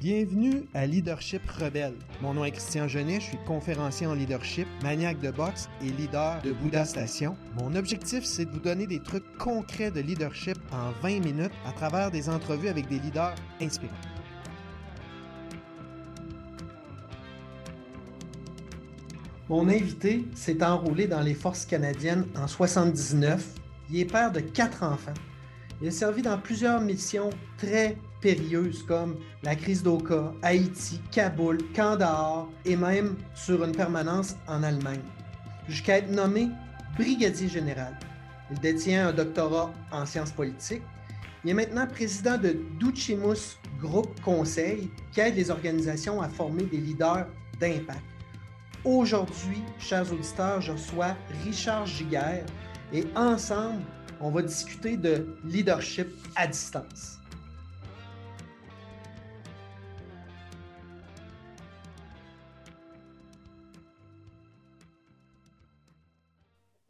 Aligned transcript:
Bienvenue 0.00 0.62
à 0.74 0.86
Leadership 0.86 1.42
Rebelle. 1.50 1.96
Mon 2.22 2.32
nom 2.32 2.44
est 2.44 2.52
Christian 2.52 2.86
Genet, 2.86 3.18
je 3.18 3.30
suis 3.30 3.38
conférencier 3.48 4.06
en 4.06 4.14
leadership, 4.14 4.68
maniaque 4.84 5.18
de 5.18 5.32
boxe 5.32 5.68
et 5.82 5.90
leader 5.90 6.40
de 6.42 6.52
Bouddha 6.52 6.84
Station. 6.84 7.36
Mon 7.56 7.74
objectif, 7.74 8.22
c'est 8.22 8.44
de 8.44 8.50
vous 8.52 8.60
donner 8.60 8.86
des 8.86 9.02
trucs 9.02 9.24
concrets 9.38 9.90
de 9.90 9.98
leadership 9.98 10.56
en 10.70 10.92
20 11.02 11.24
minutes 11.24 11.52
à 11.66 11.72
travers 11.72 12.12
des 12.12 12.28
entrevues 12.28 12.68
avec 12.68 12.86
des 12.86 13.00
leaders 13.00 13.34
inspirants. 13.60 13.92
Mon 19.48 19.68
invité 19.68 20.26
s'est 20.36 20.62
enrôlé 20.62 21.08
dans 21.08 21.22
les 21.22 21.34
forces 21.34 21.66
canadiennes 21.66 22.24
en 22.36 22.46
79. 22.46 23.44
Il 23.90 23.98
est 23.98 24.04
père 24.04 24.30
de 24.30 24.38
quatre 24.38 24.84
enfants. 24.84 25.14
Il 25.82 25.88
a 25.88 25.90
servi 25.90 26.22
dans 26.22 26.38
plusieurs 26.38 26.80
missions 26.80 27.30
très 27.56 27.96
périlleuses 28.20 28.82
comme 28.82 29.16
la 29.42 29.54
crise 29.54 29.82
d'Oka, 29.82 30.32
Haïti, 30.42 31.00
Kaboul, 31.10 31.58
Kandahar 31.74 32.48
et 32.64 32.76
même 32.76 33.16
sur 33.34 33.64
une 33.64 33.72
permanence 33.72 34.36
en 34.46 34.62
Allemagne, 34.62 35.02
jusqu'à 35.68 35.98
être 35.98 36.10
nommé 36.10 36.48
brigadier 36.96 37.48
général. 37.48 37.98
Il 38.50 38.58
détient 38.60 39.08
un 39.08 39.12
doctorat 39.12 39.72
en 39.92 40.06
sciences 40.06 40.32
politiques. 40.32 40.82
Il 41.44 41.50
est 41.50 41.54
maintenant 41.54 41.86
président 41.86 42.36
de 42.38 42.56
Duchimus 42.80 43.58
Group 43.80 44.20
Conseil, 44.22 44.90
qui 45.12 45.20
aide 45.20 45.36
les 45.36 45.50
organisations 45.50 46.20
à 46.20 46.28
former 46.28 46.64
des 46.64 46.78
leaders 46.78 47.26
d'impact. 47.60 48.02
Aujourd'hui, 48.84 49.62
chers 49.78 50.12
auditeurs, 50.12 50.60
je 50.60 50.72
reçois 50.72 51.16
Richard 51.44 51.86
Giguère 51.86 52.46
et 52.92 53.04
ensemble, 53.14 53.82
on 54.20 54.30
va 54.30 54.42
discuter 54.42 54.96
de 54.96 55.36
leadership 55.44 56.08
à 56.34 56.46
distance. 56.46 57.18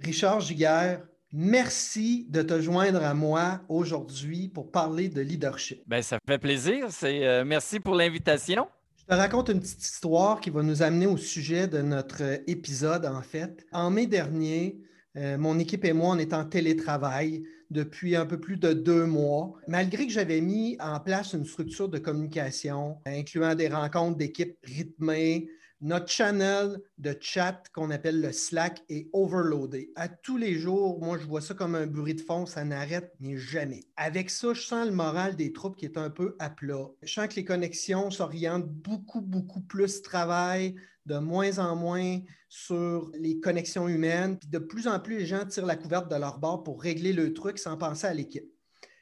Richard 0.09 0.41
Giguère, 0.41 1.03
merci 1.35 2.27
de 2.31 2.41
te 2.41 2.59
joindre 2.63 3.05
à 3.05 3.13
moi 3.13 3.61
aujourd'hui 3.69 4.49
pour 4.49 4.71
parler 4.71 5.11
de 5.11 5.21
leadership. 5.21 5.83
Ben, 5.87 6.01
ça 6.01 6.19
fait 6.27 6.39
plaisir. 6.39 6.87
C'est, 6.89 7.27
euh, 7.27 7.45
merci 7.45 7.79
pour 7.79 7.95
l'invitation. 7.95 8.69
Je 8.97 9.05
te 9.05 9.13
raconte 9.13 9.51
une 9.51 9.61
petite 9.61 9.85
histoire 9.85 10.41
qui 10.41 10.49
va 10.49 10.63
nous 10.63 10.83
amener 10.83 11.07
au 11.07 11.19
sujet 11.19 11.69
de 11.69 11.83
notre 11.83 12.23
épisode, 12.47 13.05
en 13.05 13.21
fait. 13.21 13.67
En 13.71 13.91
mai 13.91 14.07
dernier, 14.07 14.81
euh, 15.19 15.37
mon 15.37 15.59
équipe 15.59 15.85
et 15.85 15.93
moi, 15.93 16.15
on 16.15 16.19
est 16.19 16.33
en 16.33 16.47
télétravail 16.47 17.43
depuis 17.71 18.17
un 18.17 18.25
peu 18.25 18.41
plus 18.41 18.57
de 18.57 18.73
deux 18.73 19.05
mois. 19.05 19.53
Malgré 19.67 20.07
que 20.07 20.13
j'avais 20.13 20.41
mis 20.41 20.79
en 20.81 21.01
place 21.01 21.35
une 21.35 21.45
structure 21.45 21.91
de 21.91 21.99
communication, 21.99 22.97
incluant 23.05 23.55
des 23.55 23.69
rencontres 23.69 24.17
d'équipe 24.17 24.57
rythmées, 24.65 25.51
notre 25.81 26.11
channel 26.11 26.81
de 26.99 27.17
chat 27.21 27.63
qu'on 27.73 27.91
appelle 27.91 28.21
le 28.21 28.33
Slack 28.33 28.83
est 28.89 29.09
overloadé. 29.13 29.93
À 29.95 30.09
tous 30.09 30.37
les 30.37 30.55
jours, 30.55 31.01
moi, 31.01 31.19
je 31.19 31.27
vois 31.27 31.41
ça 31.41 31.55
comme 31.55 31.75
un 31.75 31.87
bruit 31.87 32.15
de 32.15 32.21
fond, 32.21 32.47
ça 32.47 32.65
n'arrête 32.65 33.13
mais 33.21 33.37
jamais. 33.37 33.85
Avec 33.97 34.31
ça, 34.31 34.55
je 34.55 34.63
sens 34.63 34.87
le 34.87 34.93
moral 34.93 35.37
des 35.37 35.53
troupes 35.53 35.77
qui 35.77 35.85
est 35.85 35.99
un 35.99 36.11
peu 36.11 36.37
à 36.39 36.51
plat. 36.51 36.89
Je 37.03 37.13
sens 37.13 37.29
que 37.29 37.37
les 37.37 37.45
connexions 37.45 38.11
s'orientent 38.11 38.69
beaucoup, 38.69 39.21
beaucoup 39.21 39.61
plus 39.61 40.03
travail, 40.03 40.75
de 41.07 41.19
moins 41.19 41.59
en 41.59 41.77
moins 41.77 42.21
sur 42.49 43.11
les 43.19 43.41
connexions 43.41 43.89
humaines, 43.89 44.39
puis 44.39 44.49
de 44.49 44.59
plus 44.59 44.89
en 44.89 44.99
plus, 45.01 45.19
les 45.19 45.27
gens 45.27 45.47
tirent 45.47 45.67
la 45.67 45.77
couverte 45.77 46.11
de 46.11 46.17
leur 46.17 46.39
bord 46.39 46.65
pour 46.65 46.83
régler 46.83 47.13
le 47.13 47.33
truc 47.33 47.59
sans 47.59 47.77
penser 47.77 48.07
à 48.07 48.15
l'équipe. 48.15 48.51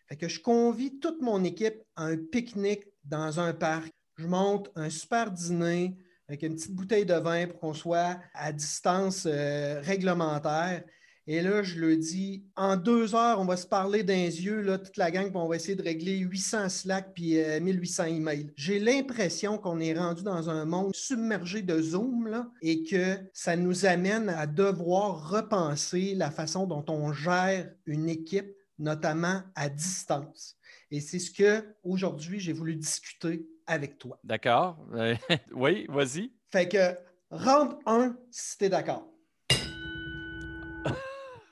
Fait 0.08 0.16
que 0.16 0.28
je 0.28 0.40
convie 0.40 0.98
toute 1.00 1.20
mon 1.20 1.42
équipe 1.42 1.82
à 1.96 2.04
un 2.04 2.16
pique-nique 2.16 2.84
dans 3.04 3.40
un 3.40 3.52
parc. 3.52 3.92
Je 4.16 4.26
monte 4.26 4.70
un 4.76 4.88
super 4.88 5.30
dîner 5.32 5.96
avec 6.28 6.42
une 6.42 6.54
petite 6.54 6.74
bouteille 6.74 7.06
de 7.06 7.14
vin 7.14 7.46
pour 7.46 7.60
qu'on 7.60 7.74
soit 7.74 8.18
à 8.34 8.52
distance 8.52 9.26
euh, 9.26 9.80
réglementaire. 9.82 10.82
Et 11.28 11.42
là, 11.42 11.64
je 11.64 11.80
le 11.80 11.96
dis, 11.96 12.44
en 12.54 12.76
deux 12.76 13.16
heures, 13.16 13.40
on 13.40 13.44
va 13.44 13.56
se 13.56 13.66
parler 13.66 14.04
d'un 14.04 14.14
yeux, 14.14 14.60
là, 14.60 14.78
toute 14.78 14.96
la 14.96 15.10
gang, 15.10 15.26
puis 15.26 15.36
on 15.36 15.48
va 15.48 15.56
essayer 15.56 15.74
de 15.74 15.82
régler 15.82 16.18
800 16.18 16.68
Slack 16.68 17.14
puis 17.14 17.36
1800 17.60 18.02
euh, 18.04 18.06
emails. 18.06 18.52
J'ai 18.54 18.78
l'impression 18.78 19.58
qu'on 19.58 19.80
est 19.80 19.94
rendu 19.94 20.22
dans 20.22 20.50
un 20.50 20.64
monde 20.64 20.94
submergé 20.94 21.62
de 21.62 21.82
Zoom 21.82 22.28
là, 22.28 22.48
et 22.62 22.84
que 22.84 23.18
ça 23.32 23.56
nous 23.56 23.86
amène 23.86 24.28
à 24.28 24.46
devoir 24.46 25.28
repenser 25.28 26.14
la 26.14 26.30
façon 26.30 26.66
dont 26.66 26.84
on 26.88 27.12
gère 27.12 27.72
une 27.86 28.08
équipe, 28.08 28.54
notamment 28.78 29.42
à 29.56 29.68
distance. 29.68 30.56
Et 30.92 31.00
c'est 31.00 31.18
ce 31.18 31.32
que 31.32 31.64
aujourd'hui 31.82 32.38
j'ai 32.38 32.52
voulu 32.52 32.76
discuter 32.76 33.48
avec 33.66 33.98
toi. 33.98 34.18
D'accord. 34.24 34.78
oui, 35.52 35.86
vas-y. 35.88 36.32
Fait 36.50 36.68
que 36.68 36.96
rentre 37.30 37.76
un 37.86 38.16
si 38.30 38.58
tu 38.58 38.64
es 38.64 38.68
d'accord. 38.68 39.08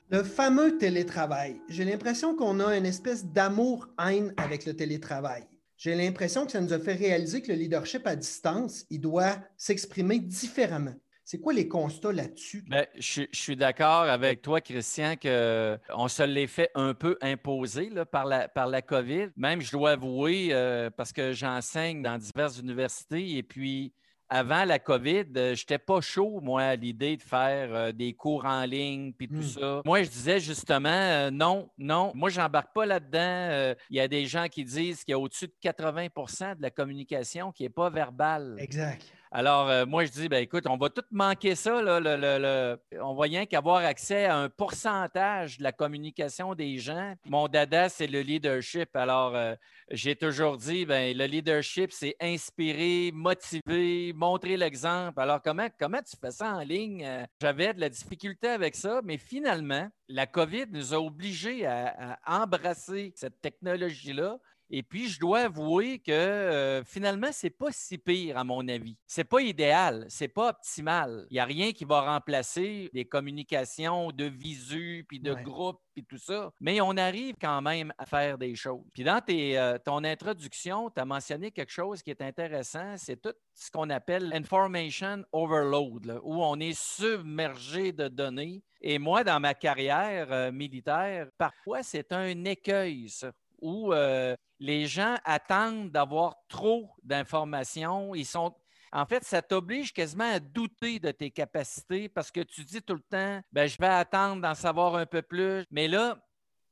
Le 0.09 0.23
fameux 0.23 0.77
télétravail. 0.77 1.59
J'ai 1.69 1.85
l'impression 1.85 2.35
qu'on 2.35 2.59
a 2.59 2.77
une 2.77 2.85
espèce 2.85 3.25
d'amour-haine 3.25 4.33
avec 4.37 4.65
le 4.65 4.75
télétravail. 4.75 5.47
J'ai 5.77 5.95
l'impression 5.95 6.45
que 6.45 6.51
ça 6.51 6.61
nous 6.61 6.73
a 6.73 6.79
fait 6.79 6.93
réaliser 6.93 7.41
que 7.41 7.51
le 7.51 7.57
leadership 7.57 8.07
à 8.07 8.15
distance, 8.15 8.85
il 8.89 9.01
doit 9.01 9.37
s'exprimer 9.57 10.19
différemment. 10.19 10.95
C'est 11.25 11.39
quoi 11.39 11.53
les 11.53 11.67
constats 11.67 12.11
là-dessus? 12.11 12.63
Ben, 12.67 12.85
je, 12.99 13.23
suis 13.31 13.55
d'accord 13.55 14.03
avec 14.03 14.43
toi, 14.43 14.61
Christian, 14.61 15.15
qu'on 15.15 16.07
se 16.07 16.21
l'est 16.21 16.45
fait 16.45 16.69
un 16.75 16.93
peu 16.93 17.17
imposer 17.19 17.89
par, 18.11 18.25
la, 18.25 18.47
par 18.47 18.67
la 18.67 18.83
COVID. 18.83 19.29
Même, 19.35 19.59
je 19.59 19.71
dois 19.71 19.93
avouer, 19.93 20.49
euh, 20.51 20.91
parce 20.95 21.11
que 21.11 21.33
j'enseigne 21.33 22.03
dans 22.03 22.19
diverses 22.19 22.59
universités 22.59 23.37
et 23.37 23.41
puis 23.41 23.91
avant 24.29 24.65
la 24.65 24.77
COVID, 24.77 25.25
euh, 25.35 25.55
je 25.55 25.63
n'étais 25.63 25.79
pas 25.79 25.99
chaud, 25.99 26.41
moi, 26.43 26.61
à 26.61 26.75
l'idée 26.75 27.17
de 27.17 27.23
faire 27.23 27.73
euh, 27.73 27.91
des 27.91 28.13
cours 28.13 28.45
en 28.45 28.63
ligne 28.63 29.11
puis 29.11 29.27
tout 29.27 29.37
hmm. 29.37 29.41
ça. 29.41 29.81
Moi, 29.83 30.03
je 30.03 30.09
disais 30.09 30.39
justement 30.39 31.31
non, 31.31 31.71
non. 31.79 32.11
Moi, 32.13 32.29
je 32.29 32.39
n'embarque 32.39 32.71
pas 32.71 32.85
là-dedans. 32.85 33.73
Il 33.89 33.97
y 33.97 33.99
a 33.99 34.07
des 34.07 34.27
gens 34.27 34.47
qui 34.47 34.63
disent 34.63 35.03
qu'il 35.03 35.13
y 35.13 35.15
a 35.15 35.19
au-dessus 35.19 35.47
de 35.47 35.55
80% 35.63 36.57
de 36.57 36.61
la 36.61 36.69
communication 36.69 37.51
qui 37.51 37.63
n'est 37.63 37.69
pas 37.69 37.89
verbale. 37.89 38.57
Exact. 38.59 39.11
Alors, 39.37 39.67
euh, 39.67 39.85
moi, 39.85 40.05
je 40.05 40.11
dis, 40.11 40.29
ben, 40.29 40.41
écoute, 40.41 40.63
on 40.65 40.77
va 40.77 40.89
tout 40.89 41.03
manquer 41.11 41.55
ça. 41.55 41.81
Là, 41.81 42.77
On 43.01 43.15
va 43.15 43.23
rien 43.23 43.45
qu'avoir 43.45 43.83
accès 43.83 44.23
à 44.23 44.37
un 44.37 44.47
pourcentage 44.47 45.57
de 45.57 45.63
la 45.63 45.73
communication 45.73 46.55
des 46.55 46.77
gens. 46.77 47.15
Mon 47.25 47.49
dada, 47.49 47.89
c'est 47.89 48.07
le 48.07 48.21
leadership. 48.21 48.95
Alors, 48.95 49.35
euh, 49.35 49.53
j'ai 49.91 50.15
toujours 50.15 50.55
dit, 50.55 50.85
ben, 50.85 51.13
le 51.17 51.25
leadership, 51.25 51.91
c'est 51.91 52.15
inspirer, 52.21 53.11
motiver, 53.13 54.13
montrer 54.13 54.55
l'exemple. 54.55 55.19
Alors, 55.19 55.41
comment, 55.41 55.67
comment 55.77 56.01
tu 56.01 56.15
fais 56.15 56.31
ça 56.31 56.53
en 56.53 56.59
ligne? 56.61 57.03
Euh, 57.05 57.25
j'avais 57.41 57.73
de 57.73 57.81
la 57.81 57.89
difficulté 57.89 58.47
avec 58.47 58.73
ça, 58.73 59.01
mais 59.03 59.17
finalement, 59.17 59.89
la 60.07 60.27
COVID 60.27 60.67
nous 60.71 60.93
a 60.93 60.97
obligés 60.97 61.65
à 61.65 62.17
embrasser 62.25 63.11
cette 63.17 63.41
technologie-là 63.41 64.37
et 64.69 64.81
puis, 64.81 65.07
je 65.07 65.19
dois 65.19 65.41
avouer 65.41 65.99
que 65.99 66.11
euh, 66.11 66.83
finalement, 66.83 67.31
ce 67.31 67.45
n'est 67.45 67.51
pas 67.51 67.71
si 67.71 67.97
pire, 67.97 68.37
à 68.37 68.43
mon 68.43 68.67
avis. 68.67 68.97
Ce 69.05 69.21
n'est 69.21 69.25
pas 69.25 69.41
idéal, 69.41 70.05
ce 70.09 70.23
n'est 70.23 70.27
pas 70.27 70.49
optimal. 70.49 71.27
Il 71.29 71.35
n'y 71.35 71.39
a 71.39 71.45
rien 71.45 71.71
qui 71.71 71.85
va 71.85 72.01
remplacer 72.01 72.89
les 72.91 73.05
communications 73.05 74.11
de 74.11 74.25
visu, 74.25 75.05
puis 75.07 75.19
de 75.19 75.33
groupe, 75.33 75.79
puis 75.93 76.03
tout 76.03 76.17
ça. 76.17 76.51
Mais 76.59 76.81
on 76.81 76.97
arrive 76.97 77.35
quand 77.39 77.61
même 77.61 77.93
à 77.97 78.05
faire 78.05 78.37
des 78.39 78.55
choses. 78.55 78.83
Puis 78.93 79.03
dans 79.03 79.21
euh, 79.29 79.77
ton 79.77 80.03
introduction, 80.03 80.89
tu 80.89 80.99
as 80.99 81.05
mentionné 81.05 81.51
quelque 81.51 81.71
chose 81.71 82.01
qui 82.01 82.09
est 82.09 82.21
intéressant, 82.21 82.95
c'est 82.97 83.21
tout 83.21 83.33
ce 83.53 83.69
qu'on 83.69 83.89
appelle 83.91 84.31
information 84.33 85.23
overload, 85.31 86.19
où 86.23 86.43
on 86.43 86.59
est 86.59 86.77
submergé 86.77 87.91
de 87.91 88.07
données. 88.07 88.63
Et 88.81 88.97
moi, 88.97 89.23
dans 89.23 89.39
ma 89.39 89.53
carrière 89.53 90.31
euh, 90.31 90.51
militaire, 90.51 91.27
parfois, 91.37 91.83
c'est 91.83 92.11
un 92.11 92.45
écueil, 92.45 93.09
ça 93.09 93.31
où 93.61 93.93
euh, 93.93 94.35
les 94.59 94.85
gens 94.87 95.15
attendent 95.23 95.91
d'avoir 95.91 96.35
trop 96.47 96.89
d'informations. 97.03 98.15
Ils 98.15 98.25
sont. 98.25 98.55
En 98.91 99.05
fait, 99.05 99.23
ça 99.23 99.41
t'oblige 99.41 99.91
quasiment 99.91 100.31
à 100.31 100.39
douter 100.39 100.99
de 100.99 101.11
tes 101.11 101.29
capacités 101.29 102.07
parce 102.07 102.31
que 102.31 102.41
tu 102.41 102.63
dis 102.63 102.81
tout 102.81 102.93
le 102.93 103.01
temps, 103.01 103.41
ben, 103.51 103.67
je 103.67 103.77
vais 103.77 103.87
attendre 103.87 104.41
d'en 104.41 104.55
savoir 104.55 104.95
un 104.95 105.05
peu 105.05 105.21
plus. 105.21 105.65
Mais 105.69 105.87
là, 105.87 106.17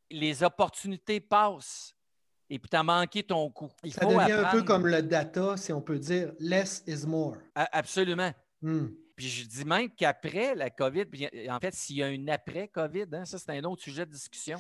les 0.10 0.44
opportunités 0.44 1.20
passent 1.20 1.94
et 2.50 2.60
puis 2.60 2.70
tu 2.70 2.78
as 2.78 2.84
manqué 2.84 3.24
ton 3.24 3.50
coup. 3.50 3.72
ça 3.90 4.06
devient 4.06 4.32
un 4.32 4.52
peu 4.52 4.62
comme 4.62 4.86
le 4.86 5.02
data, 5.02 5.58
si 5.58 5.74
on 5.74 5.82
peut 5.82 5.98
dire, 5.98 6.34
less 6.40 6.84
is 6.86 7.08
more. 7.08 7.38
absolument. 7.56 8.32
Hmm. 8.64 8.88
Puis 9.16 9.28
je 9.28 9.48
dis 9.48 9.66
même 9.66 9.90
qu'après 9.92 10.56
la 10.56 10.72
COVID, 10.72 11.06
en 11.50 11.60
fait, 11.60 11.74
s'il 11.76 11.98
y 11.98 12.04
a 12.04 12.10
une 12.10 12.30
après-COVID, 12.30 13.06
hein, 13.12 13.26
ça 13.26 13.38
c'est 13.38 13.52
un 13.52 13.64
autre 13.66 13.84
sujet 13.84 14.06
de 14.08 14.12
discussion. 14.12 14.58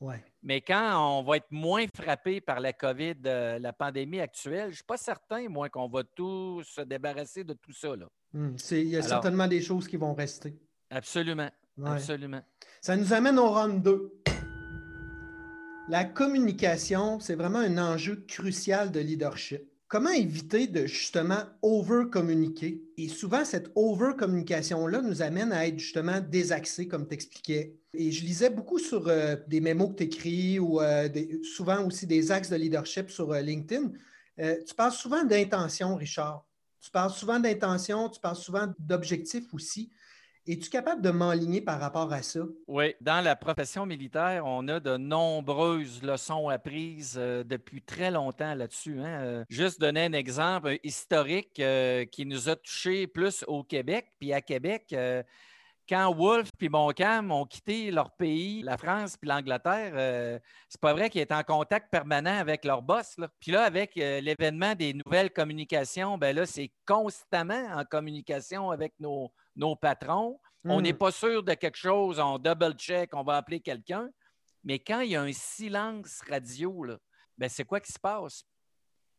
Ouais. 0.00 0.22
Mais 0.44 0.60
quand 0.60 1.18
on 1.18 1.24
va 1.24 1.38
être 1.38 1.50
moins 1.50 1.86
frappé 1.92 2.40
par 2.40 2.60
la 2.60 2.72
COVID, 2.72 3.16
euh, 3.26 3.58
la 3.58 3.72
pandémie 3.72 4.20
actuelle, 4.20 4.66
je 4.66 4.68
ne 4.68 4.74
suis 4.74 4.84
pas 4.84 4.96
certain, 4.96 5.48
moi, 5.48 5.68
qu'on 5.70 5.88
va 5.88 6.04
tout 6.04 6.62
se 6.62 6.82
débarrasser 6.82 7.42
de 7.42 7.54
tout 7.54 7.72
ça. 7.72 7.96
Là. 7.96 8.06
Hmm, 8.32 8.54
il 8.70 8.88
y 8.88 8.96
a 8.96 9.02
certainement 9.02 9.48
des 9.48 9.60
choses 9.60 9.88
qui 9.88 9.96
vont 9.96 10.14
rester. 10.14 10.54
Absolument. 10.90 11.50
Absolument. 11.84 12.42
Ça 12.80 12.96
nous 12.96 13.12
amène 13.12 13.38
au 13.38 13.50
round 13.50 13.82
2. 13.82 14.22
La 15.88 16.04
communication, 16.04 17.20
c'est 17.20 17.34
vraiment 17.34 17.58
un 17.58 17.78
enjeu 17.78 18.24
crucial 18.26 18.90
de 18.90 19.00
leadership. 19.00 19.62
Comment 19.88 20.10
éviter 20.10 20.66
de 20.66 20.86
justement 20.86 21.44
over-communiquer? 21.62 22.82
Et 22.96 23.08
souvent, 23.08 23.44
cette 23.44 23.70
over-communication-là 23.74 25.02
nous 25.02 25.22
amène 25.22 25.52
à 25.52 25.66
être 25.66 25.78
justement 25.78 26.20
désaxé, 26.20 26.88
comme 26.88 27.06
tu 27.06 27.14
expliquais. 27.14 27.76
Et 27.94 28.10
je 28.12 28.24
lisais 28.24 28.50
beaucoup 28.50 28.78
sur 28.78 29.08
euh, 29.08 29.36
des 29.46 29.60
mémos 29.60 29.90
que 29.90 29.98
tu 29.98 30.02
écris 30.04 30.58
ou 30.58 30.80
euh, 30.80 31.08
souvent 31.42 31.84
aussi 31.86 32.06
des 32.06 32.30
axes 32.32 32.50
de 32.50 32.56
leadership 32.56 33.10
sur 33.10 33.32
euh, 33.32 33.40
LinkedIn. 33.40 33.90
tu 34.38 34.74
parles 34.74 34.92
souvent 34.92 35.24
d'intention, 35.24 35.96
Richard. 35.96 36.44
Tu 36.80 36.90
parles 36.90 37.10
souvent 37.10 37.40
d'intention, 37.40 38.08
tu 38.08 38.20
parles 38.20 38.36
souvent 38.36 38.72
d'objectifs 38.78 39.52
aussi. 39.54 39.90
Es-tu 40.48 40.70
capable 40.70 41.02
de 41.02 41.10
m'enligner 41.10 41.60
par 41.60 41.80
rapport 41.80 42.12
à 42.12 42.22
ça? 42.22 42.40
Oui, 42.68 42.94
dans 43.00 43.20
la 43.20 43.34
profession 43.34 43.84
militaire, 43.84 44.46
on 44.46 44.68
a 44.68 44.78
de 44.78 44.96
nombreuses 44.96 46.04
leçons 46.04 46.48
apprises 46.48 47.16
euh, 47.18 47.42
depuis 47.42 47.82
très 47.82 48.12
longtemps 48.12 48.54
là-dessus. 48.54 49.00
Hein. 49.00 49.22
Euh, 49.22 49.44
juste 49.48 49.80
donner 49.80 50.04
un 50.04 50.12
exemple 50.12 50.78
historique 50.84 51.58
euh, 51.58 52.04
qui 52.04 52.26
nous 52.26 52.48
a 52.48 52.54
touchés 52.54 53.08
plus 53.08 53.44
au 53.48 53.64
Québec. 53.64 54.06
Puis 54.20 54.32
à 54.32 54.40
Québec, 54.40 54.94
quand 55.88 56.14
Wolf 56.14 56.50
puis 56.58 56.68
Montcalm 56.68 57.30
ont 57.30 57.44
quitté 57.44 57.90
leur 57.90 58.10
pays, 58.12 58.62
la 58.62 58.76
France 58.76 59.16
puis 59.16 59.28
l'Angleterre, 59.28 60.40
c'est 60.68 60.80
pas 60.80 60.92
vrai 60.92 61.10
qu'ils 61.10 61.20
étaient 61.20 61.34
en 61.34 61.44
contact 61.44 61.90
permanent 61.90 62.38
avec 62.38 62.64
leur 62.64 62.82
boss. 62.82 63.16
Puis 63.40 63.52
là, 63.52 63.64
avec 63.64 63.94
l'événement 63.94 64.74
des 64.74 64.94
nouvelles 64.94 65.30
communications, 65.30 66.18
ben 66.18 66.34
là, 66.34 66.46
c'est 66.46 66.72
constamment 66.86 67.66
en 67.74 67.84
communication 67.84 68.70
avec 68.70 68.94
nos, 68.98 69.32
nos 69.54 69.76
patrons. 69.76 70.40
On 70.64 70.80
n'est 70.80 70.92
hmm. 70.92 70.98
pas 70.98 71.12
sûr 71.12 71.42
de 71.42 71.54
quelque 71.54 71.78
chose, 71.78 72.18
on 72.18 72.38
double-check, 72.38 73.10
on 73.14 73.22
va 73.22 73.36
appeler 73.36 73.60
quelqu'un. 73.60 74.08
Mais 74.64 74.80
quand 74.80 75.00
il 75.00 75.10
y 75.10 75.16
a 75.16 75.22
un 75.22 75.32
silence 75.32 76.20
radio, 76.28 76.84
ben 77.38 77.48
c'est 77.48 77.64
quoi 77.64 77.80
qui 77.80 77.92
se 77.92 77.98
passe? 78.00 78.42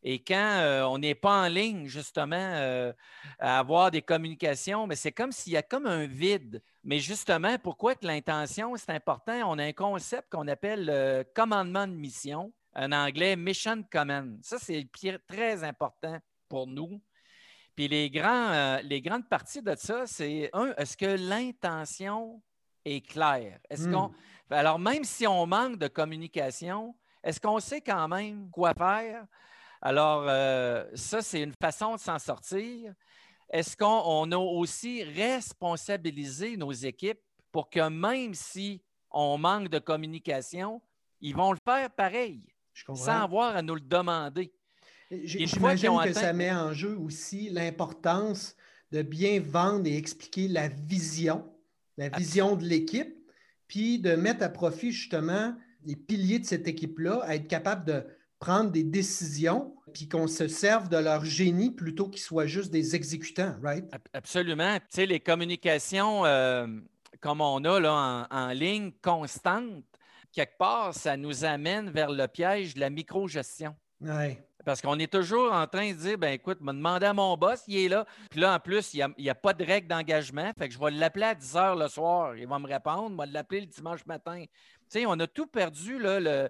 Et 0.04 0.24
quand 0.24 0.36
euh, 0.36 0.84
on 0.84 1.00
n'est 1.00 1.16
pas 1.16 1.44
en 1.44 1.48
ligne, 1.48 1.88
justement, 1.88 2.36
euh, 2.36 2.94
à 3.40 3.60
avoir 3.60 3.92
des 3.92 4.02
communications, 4.02 4.88
mais 4.88 4.96
c'est 4.96 5.12
comme 5.12 5.32
s'il 5.32 5.54
y 5.54 5.58
a 5.58 5.64
comme 5.64 5.86
un 5.86 6.06
vide. 6.06 6.62
Mais 6.84 7.00
justement, 7.00 7.58
pourquoi 7.58 7.96
que 7.96 8.06
l'intention, 8.06 8.76
c'est 8.78 8.92
important? 8.92 9.34
On 9.46 9.58
a 9.58 9.64
un 9.64 9.74
concept 9.74 10.32
qu'on 10.32 10.48
appelle 10.48 10.86
le 10.86 11.24
commandement 11.36 11.88
de 11.88 11.94
mission, 11.94 12.54
en 12.76 12.92
anglais 12.92 13.36
Mission 13.36 13.84
Command. 13.92 14.38
Ça, 14.44 14.58
c'est 14.60 14.88
très 15.28 15.64
important 15.64 16.20
pour 16.48 16.68
nous. 16.68 17.02
Puis 17.76 17.88
les, 17.88 18.10
grands, 18.10 18.52
euh, 18.52 18.82
les 18.84 19.02
grandes 19.02 19.28
parties 19.28 19.62
de 19.62 19.76
ça, 19.76 20.08
c'est 20.08 20.50
un, 20.54 20.74
est-ce 20.78 20.96
que 20.96 21.06
l'intention 21.06 22.42
est 22.86 23.06
claire? 23.06 23.60
Est-ce 23.70 23.90
qu'on. 23.90 24.08
Hmm. 24.10 24.14
Alors, 24.54 24.80
même 24.80 25.04
si 25.04 25.28
on 25.28 25.46
manque 25.46 25.78
de 25.78 25.88
communication, 25.88 26.96
est-ce 27.24 27.40
qu'on 27.40 27.60
sait 27.60 27.82
quand 27.82 28.08
même 28.08 28.50
quoi 28.52 28.74
faire? 28.74 29.26
Alors, 29.82 30.26
euh, 30.28 30.86
ça, 30.96 31.22
c'est 31.22 31.42
une 31.42 31.54
façon 31.62 31.96
de 31.96 32.00
s'en 32.00 32.20
sortir. 32.20 32.94
Est-ce 33.50 33.78
qu'on 33.78 34.32
a 34.32 34.38
aussi 34.38 35.04
responsabilisé 35.04 36.58
nos 36.58 36.72
équipes 36.72 37.20
pour 37.52 37.70
que 37.70 37.88
même 37.88 38.34
si 38.34 38.82
on 39.12 39.38
manque 39.38 39.70
de 39.70 39.80
communication, 39.80 40.82
ils 41.22 41.36
vont 41.36 41.52
le 41.52 41.60
faire 41.64 41.90
pareil, 41.90 42.42
sans 42.74 43.08
avoir 43.08 43.56
à 43.56 43.62
nous 43.62 43.76
le 43.76 43.82
demander? 43.82 44.52
J'imagine 45.10 45.98
que 46.04 46.14
ça 46.14 46.34
met 46.34 46.52
en 46.52 46.74
jeu 46.74 46.98
aussi 46.98 47.50
l'importance 47.50 48.56
de 48.92 49.02
bien 49.02 49.40
vendre 49.40 49.88
et 49.88 49.98
expliquer 49.98 50.48
la 50.48 50.68
vision, 50.68 51.46
la 51.98 52.10
vision 52.10 52.56
de 52.56 52.66
l'équipe, 52.66 53.16
puis 53.68 54.00
de 54.00 54.16
mettre 54.16 54.44
à 54.44 54.50
profit 54.50 54.92
justement 54.92 55.56
les 55.84 55.96
piliers 55.96 56.40
de 56.40 56.46
cette 56.46 56.68
équipe-là, 56.68 57.22
à 57.24 57.36
être 57.36 57.48
capable 57.48 57.86
de 57.86 58.06
prendre 58.40 58.72
des 58.72 58.84
décisions, 58.84 59.76
puis 59.94 60.08
qu'on 60.08 60.28
se 60.28 60.48
serve 60.48 60.90
de 60.90 60.98
leur 60.98 61.26
génie 61.26 61.72
plutôt 61.72 62.08
qu'ils 62.08 62.22
soient 62.22 62.46
juste 62.46 62.72
des 62.72 62.96
exécutants, 62.96 63.56
right? 63.64 63.86
Absolument. 64.14 64.76
Tu 64.76 64.86
sais, 64.90 65.06
les 65.06 65.20
communications 65.20 66.26
euh, 66.26 66.68
comme 67.20 67.42
on 67.42 67.64
a 67.64 67.80
là, 67.80 68.28
en, 68.30 68.36
en 68.36 68.48
ligne 68.50 68.92
constante, 69.02 69.84
quelque 70.32 70.58
part, 70.58 70.94
ça 70.94 71.18
nous 71.18 71.46
amène 71.46 71.90
vers 71.90 72.12
le 72.12 72.28
piège 72.28 72.76
de 72.76 72.80
la 72.80 72.90
micro-gestion. 72.90 73.76
Ouais. 74.02 74.44
Parce 74.66 74.82
qu'on 74.82 75.00
est 75.00 75.12
toujours 75.12 75.54
en 75.54 75.66
train 75.66 75.92
de 75.92 75.98
dire, 75.98 76.18
ben 76.18 76.34
écoute, 76.34 76.60
me 76.60 76.74
demander 76.74 77.06
à 77.06 77.14
mon 77.14 77.38
boss, 77.38 77.64
il 77.68 77.78
est 77.78 77.88
là. 77.88 78.06
Puis 78.30 78.42
là, 78.42 78.54
en 78.54 78.60
plus, 78.60 78.94
il 78.94 79.08
n'y 79.18 79.30
a, 79.30 79.36
pas 79.36 79.54
de 79.54 79.64
règle 79.64 79.88
d'engagement. 79.88 80.52
Fait 80.58 80.68
que 80.68 80.74
je 80.74 80.80
vais 80.80 80.92
l'appeler 80.92 81.26
à 81.26 81.36
10 81.36 81.56
heures 81.56 81.76
le 81.76 81.88
soir. 81.88 82.36
Il 82.36 82.48
va 82.48 82.60
me 82.60 82.68
répondre. 82.68 83.12
Je 83.12 83.26
vais 83.26 83.32
l'appeler 83.32 83.62
le 83.62 83.68
dimanche 83.68 84.06
matin. 84.06 84.44
Tu 84.44 84.50
sais, 84.90 85.06
on 85.06 85.14
a 85.14 85.26
tout 85.26 85.48
perdu, 85.48 85.98
là, 86.00 86.20
le, 86.20 86.50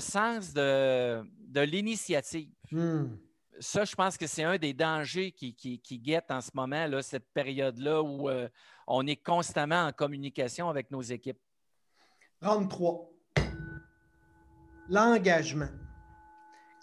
sens 0.00 0.52
de, 0.52 1.22
l'initiative. 1.54 2.50
Hmm. 2.70 3.16
Ça, 3.60 3.84
je 3.84 3.94
pense 3.94 4.16
que 4.16 4.26
c'est 4.26 4.44
un 4.44 4.56
des 4.56 4.72
dangers 4.72 5.32
qui, 5.32 5.54
qui, 5.54 5.98
guette 5.98 6.30
en 6.30 6.40
ce 6.40 6.50
moment, 6.54 6.86
là, 6.86 7.02
cette 7.02 7.26
période-là 7.34 8.02
où 8.02 8.28
euh, 8.28 8.48
on 8.86 9.06
est 9.06 9.16
constamment 9.16 9.86
en 9.86 9.92
communication 9.92 10.68
avec 10.68 10.90
nos 10.90 11.02
équipes. 11.02 11.38
Round 12.40 12.68
3. 12.70 13.10
L'engagement 14.90 15.68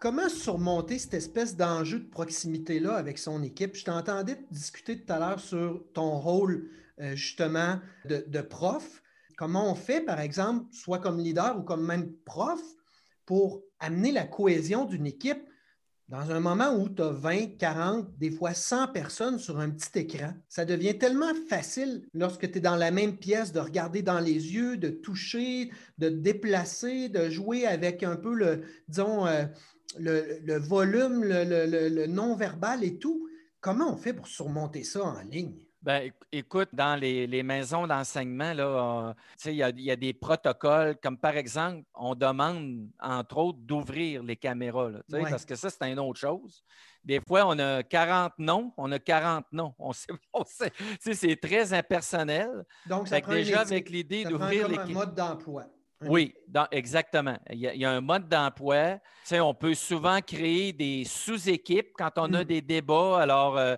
comment 0.05 0.29
surmonter 0.29 0.99
cette 0.99 1.15
espèce 1.15 1.55
d'enjeu 1.55 1.99
de 1.99 2.07
proximité-là 2.07 2.95
avec 2.95 3.17
son 3.17 3.41
équipe? 3.41 3.75
Je 3.75 3.85
t'entendais 3.85 4.37
discuter 4.51 5.03
tout 5.03 5.11
à 5.11 5.17
l'heure 5.17 5.39
sur 5.39 5.83
ton 5.93 6.19
rôle 6.19 6.69
euh, 7.01 7.15
justement 7.15 7.79
de, 8.07 8.41
prof. 8.41 9.01
Comment 9.35 9.71
on 9.71 9.73
fait, 9.73 10.01
par 10.01 10.19
exemple, 10.19 10.65
soit 10.71 10.99
comme 10.99 11.19
leader 11.19 11.57
ou 11.57 11.63
comme 11.63 11.83
même 11.83 12.13
prof, 12.23 12.61
pour 13.25 13.63
amener 13.79 14.11
la 14.11 14.23
cohésion 14.23 14.85
d'une 14.85 15.05
équipe 15.05 15.41
dans 16.07 16.29
un 16.29 16.39
moment 16.39 16.75
où 16.75 16.87
tu 16.87 17.01
as 17.01 17.09
20, 17.09 17.57
40, 17.57 18.17
des 18.19 18.29
fois 18.29 18.53
100 18.53 18.89
personnes 18.89 19.39
sur 19.39 19.59
un 19.59 19.71
petit 19.71 19.99
écran, 19.99 20.33
ça 20.47 20.63
devient 20.63 20.97
tellement 20.99 21.33
facile 21.49 22.07
lorsque 22.13 22.51
tu 22.51 22.59
es 22.59 22.61
dans 22.61 22.75
la 22.75 22.91
même 22.91 23.17
pièce 23.17 23.51
de 23.51 23.59
regarder 23.59 24.03
dans 24.03 24.19
les 24.19 24.53
yeux, 24.53 24.77
de 24.77 24.89
toucher, 24.89 25.71
de 25.97 26.09
déplacer, 26.09 27.09
de 27.09 27.29
jouer 27.31 27.65
avec 27.65 28.03
un 28.03 28.17
peu 28.17 28.35
le, 28.35 28.61
disons, 28.87 29.25
euh, 29.25 29.45
le, 29.97 30.59
volume, 30.59 31.23
le, 31.23 32.05
non-verbal 32.05 32.83
et 32.83 32.99
tout. 32.99 33.27
Comment 33.59 33.91
on 33.91 33.97
fait 33.97 34.13
pour 34.13 34.27
surmonter 34.27 34.83
ça 34.83 35.03
en 35.03 35.21
ligne? 35.21 35.55
Ben, 35.85 36.11
écoute, 36.31 36.69
dans 36.73 36.99
les, 36.99 37.43
maisons 37.43 37.85
d'enseignement, 37.85 38.53
là, 38.53 39.13
il 39.45 39.53
y, 39.53 39.91
a 39.91 39.95
des 39.95 40.13
protocoles, 40.13 40.95
comme 40.97 41.15
par 41.15 41.37
exemple, 41.37 41.83
on 41.93 42.15
demande, 42.15 42.87
entre 42.99 43.37
autres, 43.37 43.59
d'ouvrir 43.61 44.23
les 44.23 44.35
caméras, 44.35 44.89
parce 45.11 45.45
que 45.45 45.53
ça, 45.53 45.69
c'est 45.69 45.91
une 45.91 45.99
autre 45.99 46.19
chose. 46.19 46.63
Des 47.03 47.19
fois, 47.19 47.43
on 47.45 47.59
a 47.59 47.83
40 47.83 48.33
noms, 48.39 48.73
on 48.77 48.91
a 48.91 48.97
40 48.97 49.45
noms. 49.51 49.75
On 49.77 49.93
sait, 49.93 50.71
c'est 50.99 51.39
très 51.39 51.71
impersonnel. 51.71 52.65
Donc, 52.87 53.07
ça 53.07 53.21
déjà 53.21 53.61
avec 53.61 53.87
l'idée 53.91 54.23
d'ouvrir 54.23 54.67
les... 54.67 54.79
un 54.79 54.85
mode 54.87 55.13
d'emploi. 55.13 55.65
Oui, 56.01 56.33
exactement. 56.71 57.37
Il 57.49 57.59
y, 57.59 57.85
a, 57.85 57.91
un 57.91 58.01
mode 58.01 58.27
d'emploi. 58.27 58.99
on 59.31 59.53
peut 59.53 59.73
souvent 59.73 60.19
créer 60.21 60.73
des 60.73 61.03
sous-équipes 61.05 61.91
quand 61.97 62.11
on 62.17 62.33
a 62.33 62.41
hmm. 62.41 62.45
des 62.45 62.61
débats. 62.61 63.21
Alors, 63.21 63.57
euh, 63.57 63.75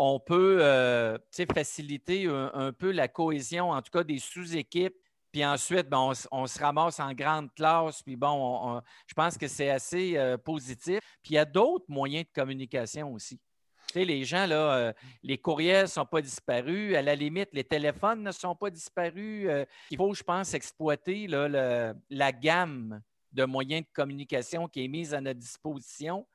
on 0.00 0.20
peut 0.20 0.58
euh, 0.60 1.18
faciliter 1.52 2.28
un, 2.28 2.72
peu 2.72 2.92
la 2.92 3.08
cohésion, 3.08 3.70
en 3.70 3.82
tout 3.82 3.90
cas 3.90 4.04
des 4.04 4.20
sous-équipes. 4.20 4.94
Puis 5.32 5.44
ensuite, 5.44 5.88
ben, 5.88 6.12
on, 6.30 6.46
se 6.46 6.58
ramasse 6.60 7.00
en 7.00 7.12
grande 7.12 7.52
classe. 7.52 8.00
Puis 8.04 8.14
bon, 8.14 8.80
je 9.08 9.14
pense 9.14 9.36
que 9.36 9.48
c'est 9.48 9.70
assez 9.70 10.16
euh, 10.16 10.38
positif. 10.38 11.00
Puis 11.22 11.32
il 11.32 11.34
y 11.34 11.38
a 11.38 11.44
d'autres 11.44 11.84
moyens 11.88 12.24
de 12.24 12.32
communication 12.32 13.12
aussi 13.12 13.40
les 13.94 14.22
gens, 14.22 14.46
là, 14.46 14.74
euh, 14.74 14.92
les 15.22 15.38
courriels 15.38 15.84
ne 15.84 15.88
sont 15.88 16.04
pas 16.04 16.20
disparus. 16.20 16.94
À 16.94 17.00
la 17.00 17.14
limite, 17.14 17.48
les 17.54 17.64
téléphones 17.64 18.22
ne 18.22 18.32
sont 18.32 18.54
pas 18.54 18.68
disparus. 18.68 19.50
Il 19.90 19.96
faut, 19.96 20.12
je 20.12 20.22
pense, 20.22 20.52
exploiter 20.52 21.26
la 21.26 22.32
gamme 22.32 23.00
de 23.32 23.44
moyens 23.46 23.82
de 23.82 23.88
communication 23.94 24.68
qui 24.68 24.84
est 24.84 24.88
mise 24.88 25.14
à 25.14 25.22
notre 25.22 25.40
disposition. 25.40 26.26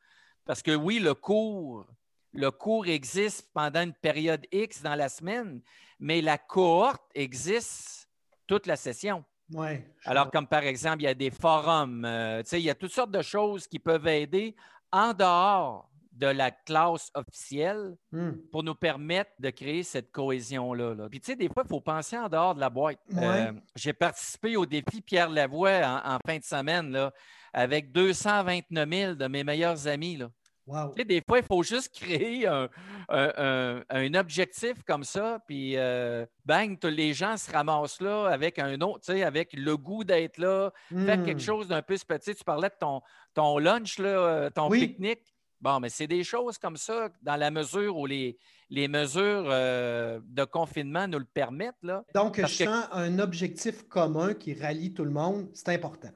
Parce 0.46 0.64
que 0.64 0.76
oui, 0.76 0.98
le 0.98 1.14
cours, 1.14 1.86
le 2.34 2.52
cours 2.52 2.88
existe 2.88 3.50
pendant 3.54 3.82
une 3.82 3.94
période 3.94 4.46
X 4.52 4.82
dans 4.82 4.96
la 4.96 5.10
semaine, 5.10 5.62
mais 6.00 6.22
la 6.22 6.38
cohorte 6.38 7.04
existe 7.14 8.10
toute 8.48 8.66
la 8.66 8.76
session. 8.76 9.24
Ouais, 9.52 9.86
Alors, 10.06 10.32
comme 10.32 10.48
par 10.48 10.64
exemple, 10.64 11.02
il 11.02 11.06
y 11.06 11.08
a 11.08 11.14
des 11.14 11.30
forums, 11.30 12.06
euh, 12.06 12.42
il 12.54 12.60
y 12.60 12.70
a 12.70 12.76
toutes 12.76 12.92
sortes 12.92 13.12
de 13.12 13.22
choses 13.22 13.68
qui 13.68 13.78
peuvent 13.78 14.08
aider 14.08 14.56
en 14.92 15.14
dehors 15.14 15.90
de 16.12 16.28
la 16.28 16.52
classe 16.52 17.12
officielle 17.16 17.96
hmm. 18.12 18.34
pour 18.52 18.64
nous 18.64 18.76
permettre 18.76 19.32
de 19.40 19.50
créer 19.50 19.84
cette 19.84 20.12
cohésion-là. 20.12 21.08
Puis, 21.10 21.20
tu 21.20 21.32
sais, 21.32 21.36
des 21.36 21.50
fois, 21.50 21.64
il 21.66 21.70
faut 21.70 21.82
penser 21.82 22.18
en 22.18 22.30
dehors 22.30 22.54
de 22.56 22.60
la 22.60 22.70
boîte. 22.70 23.00
Euh, 23.18 23.52
j'ai 23.76 23.94
participé 23.94 24.56
au 24.56 24.66
défi 24.66 25.02
Pierre 25.02 25.30
Lavoie 25.30 25.82
en, 26.06 26.18
fin 26.26 26.38
de 26.38 26.44
semaine 26.44 26.92
là, 26.92 27.12
avec 27.52 27.92
229 27.92 28.90
000 28.90 29.16
de 29.16 29.28
mes 29.28 29.44
meilleurs 29.44 29.88
amis. 29.88 30.18
Là. 30.18 30.30
Wow. 30.66 30.94
Des 30.96 31.22
fois, 31.28 31.40
il 31.40 31.44
faut 31.44 31.62
juste 31.62 31.94
créer 31.94 32.48
un, 32.48 32.70
un, 33.10 34.14
objectif 34.14 34.82
comme 34.86 35.04
ça, 35.04 35.40
puis 35.46 35.74
euh, 35.76 36.26
bang, 36.46 36.78
les 36.84 37.14
gens 37.14 37.36
se 37.36 37.52
ramassent 37.52 38.00
là 38.00 38.28
avec 38.28 38.60
un 38.60 38.80
autre, 38.80 39.12
avec 39.14 39.52
le 39.54 39.76
goût 39.76 40.06
d'être 40.06 40.38
là, 40.38 40.72
faire 40.90 41.22
quelque 41.24 41.38
hmm. 41.38 41.40
chose 41.40 41.68
d'un 41.68 41.82
peu 41.82 41.98
petit. 42.08 42.34
Tu 42.34 42.44
parlais 42.46 42.70
de 42.70 42.76
ton, 42.80 43.02
ton 43.34 43.58
lunch, 43.58 44.00
là, 44.00 44.08
euh, 44.08 44.50
ton 44.50 44.70
pique-nique 44.70 45.34
Bon, 45.64 45.80
mais 45.80 45.88
c'est 45.88 46.08
des 46.08 46.26
choses 46.26 46.58
comme 46.58 46.76
ça, 46.76 47.08
dans 47.22 47.38
la 47.38 47.50
mesure 47.50 47.96
où 47.96 48.06
les, 48.06 48.38
les 48.70 48.90
mesures 48.90 49.46
euh, 49.48 50.20
de 50.26 50.44
confinement 50.44 51.08
nous 51.08 51.20
le 51.20 51.26
permettent. 51.26 51.82
Là, 51.84 52.04
Donc, 52.14 52.38
je 52.38 52.46
sens 52.66 52.86
un 52.92 53.18
objectif 53.20 53.88
commun 53.88 54.34
qui 54.34 54.54
rallie 54.54 54.94
tout 54.94 55.06
le 55.06 55.12
monde, 55.12 55.48
c'est 55.54 55.70
important. 55.70 56.10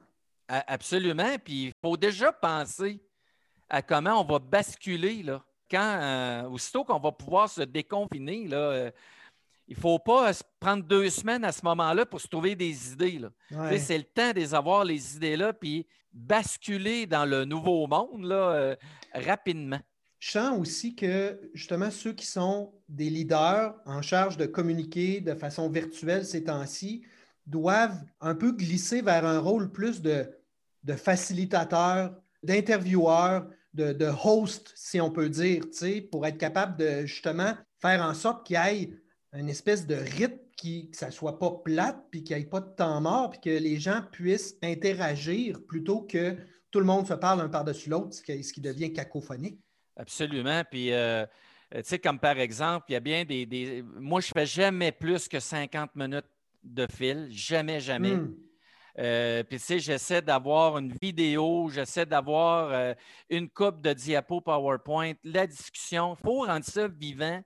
Absolument. 0.48 1.36
Puis 1.42 1.68
il 1.68 1.72
faut 1.82 1.96
déjà 1.96 2.30
penser 2.30 3.00
à 3.68 3.82
comment 3.82 4.20
on 4.20 4.24
va 4.24 4.38
basculer 4.38 5.22
là. 5.22 5.42
Quand, 5.70 5.98
euh, 6.00 6.48
aussitôt 6.48 6.82
qu'on 6.84 6.98
va 6.98 7.12
pouvoir 7.12 7.50
se 7.50 7.60
déconfiner, 7.60 8.48
là, 8.48 8.56
euh, 8.56 8.90
il 9.66 9.76
ne 9.76 9.80
faut 9.80 9.98
pas 9.98 10.30
prendre 10.58 10.82
deux 10.82 11.10
semaines 11.10 11.44
à 11.44 11.52
ce 11.52 11.62
moment-là 11.64 12.06
pour 12.06 12.20
se 12.20 12.26
trouver 12.26 12.56
des 12.56 12.92
idées. 12.92 13.20
C'est 13.78 13.98
le 13.98 14.04
temps 14.04 14.30
de 14.30 14.36
les 14.36 14.54
avoir, 14.54 14.84
les 14.84 15.16
idées-là, 15.16 15.52
puis 15.52 15.86
basculer 16.12 17.06
dans 17.06 17.26
le 17.26 17.44
nouveau 17.44 17.86
monde 17.86 18.24
là, 18.24 18.50
euh, 18.52 18.76
rapidement. 19.12 19.78
Je 20.18 20.32
sens 20.32 20.58
aussi 20.58 20.96
que 20.96 21.38
justement 21.54 21.90
ceux 21.90 22.12
qui 22.12 22.26
sont 22.26 22.72
des 22.88 23.10
leaders 23.10 23.74
en 23.86 24.02
charge 24.02 24.36
de 24.36 24.46
communiquer 24.46 25.20
de 25.20 25.34
façon 25.34 25.68
virtuelle 25.68 26.24
ces 26.24 26.44
temps-ci 26.44 27.04
doivent 27.46 28.02
un 28.20 28.34
peu 28.34 28.52
glisser 28.52 29.00
vers 29.00 29.24
un 29.24 29.38
rôle 29.38 29.70
plus 29.70 30.02
de, 30.02 30.28
de 30.82 30.94
facilitateur, 30.94 32.14
d'intervieweur, 32.42 33.48
de, 33.74 33.92
de, 33.92 34.10
host, 34.24 34.72
si 34.74 35.00
on 35.00 35.10
peut 35.10 35.28
dire, 35.28 35.62
pour 36.10 36.26
être 36.26 36.38
capable 36.38 36.76
de 36.76 37.06
justement 37.06 37.54
faire 37.80 38.02
en 38.02 38.14
sorte 38.14 38.46
qu'il 38.46 38.56
y 38.56 38.82
ait 38.82 38.90
une 39.32 39.48
espèce 39.48 39.86
de 39.86 39.94
rythme 39.94 40.38
qui, 40.56 40.90
que 40.90 40.96
ça 40.96 41.06
ne 41.06 41.12
soit 41.12 41.38
pas 41.38 41.50
plate, 41.64 42.04
puis 42.10 42.24
qu'il 42.24 42.36
n'y 42.36 42.42
ait 42.42 42.46
pas 42.46 42.60
de 42.60 42.74
temps 42.74 43.00
mort, 43.00 43.30
puis 43.30 43.40
que 43.40 43.50
les 43.50 43.78
gens 43.78 44.02
puissent 44.10 44.56
interagir 44.62 45.60
plutôt 45.66 46.02
que 46.02 46.36
tout 46.70 46.80
le 46.80 46.84
monde 46.84 47.06
se 47.06 47.14
parle 47.14 47.40
un 47.40 47.48
par-dessus 47.48 47.90
l'autre, 47.90 48.14
ce 48.14 48.52
qui 48.52 48.60
devient 48.60 48.92
cacophonique. 48.92 49.60
Absolument. 49.96 50.62
Puis, 50.70 50.92
euh, 50.92 51.24
tu 51.72 51.80
sais, 51.84 51.98
comme 51.98 52.18
par 52.18 52.38
exemple, 52.38 52.86
il 52.88 52.92
y 52.94 52.96
a 52.96 53.00
bien 53.00 53.24
des, 53.24 53.84
Moi, 53.96 54.20
je 54.20 54.28
ne 54.34 54.40
fais 54.40 54.46
jamais 54.46 54.92
plus 54.92 55.28
que 55.28 55.40
50 55.40 55.94
minutes 55.94 56.26
de 56.62 56.86
fil. 56.90 57.28
Jamais, 57.30 57.80
jamais. 57.80 58.16
Hmm. 58.16 58.34
Euh, 58.98 59.44
puis, 59.44 59.58
tu 59.58 59.64
sais, 59.64 59.78
j'essaie 59.78 60.22
d'avoir 60.22 60.78
une 60.78 60.92
vidéo, 61.00 61.68
j'essaie 61.72 62.06
d'avoir 62.06 62.70
euh, 62.72 62.94
une 63.30 63.48
coupe 63.48 63.80
de 63.80 63.92
diapo 63.92 64.40
PowerPoint, 64.40 65.12
la 65.22 65.46
discussion. 65.46 66.16
Il 66.18 66.24
faut 66.24 66.40
rendre 66.42 66.64
ça 66.64 66.88
vivant. 66.88 67.40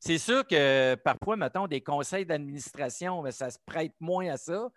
C'est 0.00 0.18
sûr 0.18 0.46
que 0.46 0.94
parfois, 0.96 1.36
mettons, 1.36 1.66
des 1.66 1.80
conseils 1.80 2.26
d'administration, 2.26 3.24
ça 3.30 3.50
se 3.50 3.58
prête 3.64 3.94
moins 3.98 4.28
à 4.28 4.36
ça, 4.36 4.68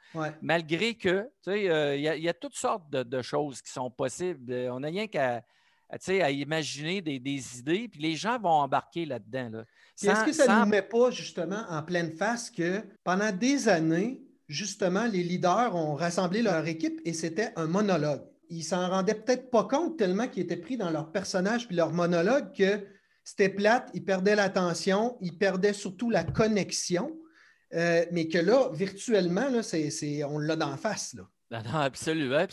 malgré 0.41 0.95
que, 0.95 1.23
tu 1.43 1.51
sais, 1.51 1.69
euh, 1.69 1.95
il 1.95 2.03
y, 2.03 2.29
a 2.29 2.33
toutes 2.33 2.55
sortes 2.55 2.89
de, 2.89 3.21
choses 3.21 3.61
qui 3.61 3.71
sont 3.71 3.91
possibles. 3.91 4.53
On 4.71 4.79
n'a 4.79 4.87
rien 4.87 5.07
qu'à 5.07 5.41
à 5.89 6.31
imaginer 6.31 7.01
des, 7.01 7.59
idées, 7.59 7.87
puis 7.89 7.99
les 7.99 8.15
gens 8.15 8.39
vont 8.39 8.49
embarquer 8.49 9.05
là-dedans. 9.05 9.63
Est-ce 10.01 10.23
que 10.23 10.31
ça 10.31 10.59
ne 10.59 10.65
nous 10.65 10.69
met 10.69 10.83
pas 10.83 11.09
justement 11.11 11.65
en 11.69 11.81
pleine 11.83 12.11
face 12.11 12.49
que 12.49 12.83
pendant 13.03 13.31
des 13.31 13.67
années, 13.67 14.21
justement, 14.49 15.05
les 15.05 15.23
leaders 15.23 15.75
ont 15.75 15.95
rassemblé 15.95 16.41
leur 16.41 16.67
équipe 16.67 16.99
et 17.05 17.13
c'était 17.13 17.53
un 17.55 17.67
monologue? 17.67 18.23
Ils 18.49 18.63
s'en 18.63 18.89
rendaient 18.89 19.15
peut-être 19.15 19.51
pas 19.51 19.63
compte 19.63 19.97
tellement 19.97 20.27
qu'ils 20.27 20.43
étaient 20.43 20.57
pris 20.57 20.75
dans 20.75 20.89
leur 20.89 21.11
personnage 21.11 21.67
puis 21.67 21.75
leur 21.75 21.93
monologue 21.93 22.51
que 22.57 22.83
c'était 23.23 23.49
plate, 23.49 23.91
il 23.93 24.03
perdait 24.03 24.35
l'attention, 24.35 25.15
il 25.21 25.37
perdait 25.37 25.73
surtout 25.73 26.09
la 26.09 26.23
connexion, 26.23 27.15
euh, 27.75 28.03
mais 28.11 28.27
que 28.27 28.39
là, 28.39 28.71
virtuellement, 28.73 29.49
là, 29.49 29.61
on 30.27 30.39
l'a 30.39 30.55
d'en 30.55 30.77
face. 30.77 31.15
Non, 31.65 31.79
absolument. 31.79 32.45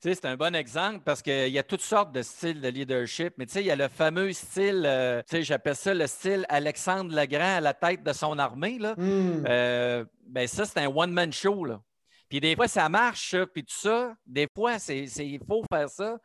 C'est 0.00 0.24
un, 0.24 0.36
bon 0.36 0.54
exemple 0.54 1.00
parce 1.04 1.22
qu'il 1.22 1.48
y 1.48 1.58
a 1.58 1.62
toutes 1.64 1.80
sortes 1.80 2.12
de 2.12 2.22
styles 2.22 2.60
de 2.60 2.68
leadership, 2.68 3.34
mais 3.36 3.46
il 3.46 3.62
y 3.62 3.70
a 3.70 3.76
le 3.76 3.88
fameux 3.88 4.32
style, 4.32 4.84
euh, 4.86 5.22
j'appelle 5.32 5.74
ça 5.74 5.92
le 5.92 6.06
style 6.06 6.46
Alexandre 6.48 7.14
le 7.14 7.26
Grand 7.26 7.56
à 7.56 7.60
la 7.60 7.74
tête 7.74 8.04
de 8.04 8.12
son 8.12 8.38
armée. 8.38 8.78
Là. 8.78 8.94
Hmm. 8.96 9.44
Euh, 9.48 10.04
ben 10.28 10.46
ça, 10.46 10.64
c'est 10.64 10.78
un 10.78 10.86
one-man 10.86 11.32
show. 11.32 11.64
Là. 11.64 11.80
Puis 12.28 12.40
des 12.40 12.54
fois, 12.54 12.68
ça 12.68 12.88
marche, 12.88 13.34
puis 13.52 13.64
tout 13.64 13.74
ça. 13.76 14.14
Des 14.24 14.46
fois, 14.54 14.76
il 14.88 15.40
faut 15.46 15.64
faire 15.70 15.88
ça. 15.88 16.18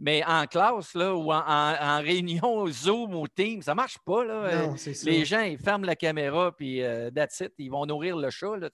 Mais 0.00 0.22
en 0.24 0.46
classe 0.46 0.94
là, 0.94 1.14
ou 1.14 1.32
en, 1.32 2.00
réunion 2.00 2.66
Zoom 2.70 3.14
ou 3.14 3.26
Team, 3.26 3.62
ça 3.62 3.72
ne 3.72 3.76
marche 3.76 3.98
pas. 3.98 4.24
Là. 4.24 4.34
Euh, 4.44 4.76
les 5.04 5.24
gens, 5.24 5.40
ils 5.40 5.58
ferment 5.58 5.84
la 5.84 5.96
caméra, 5.96 6.54
puis 6.54 6.82
euh, 6.82 7.10
that's 7.10 7.40
it, 7.40 7.52
ils 7.58 7.70
vont 7.70 7.84
nourrir 7.84 8.16
le 8.16 8.30
chat. 8.30 8.56
Là, 8.56 8.68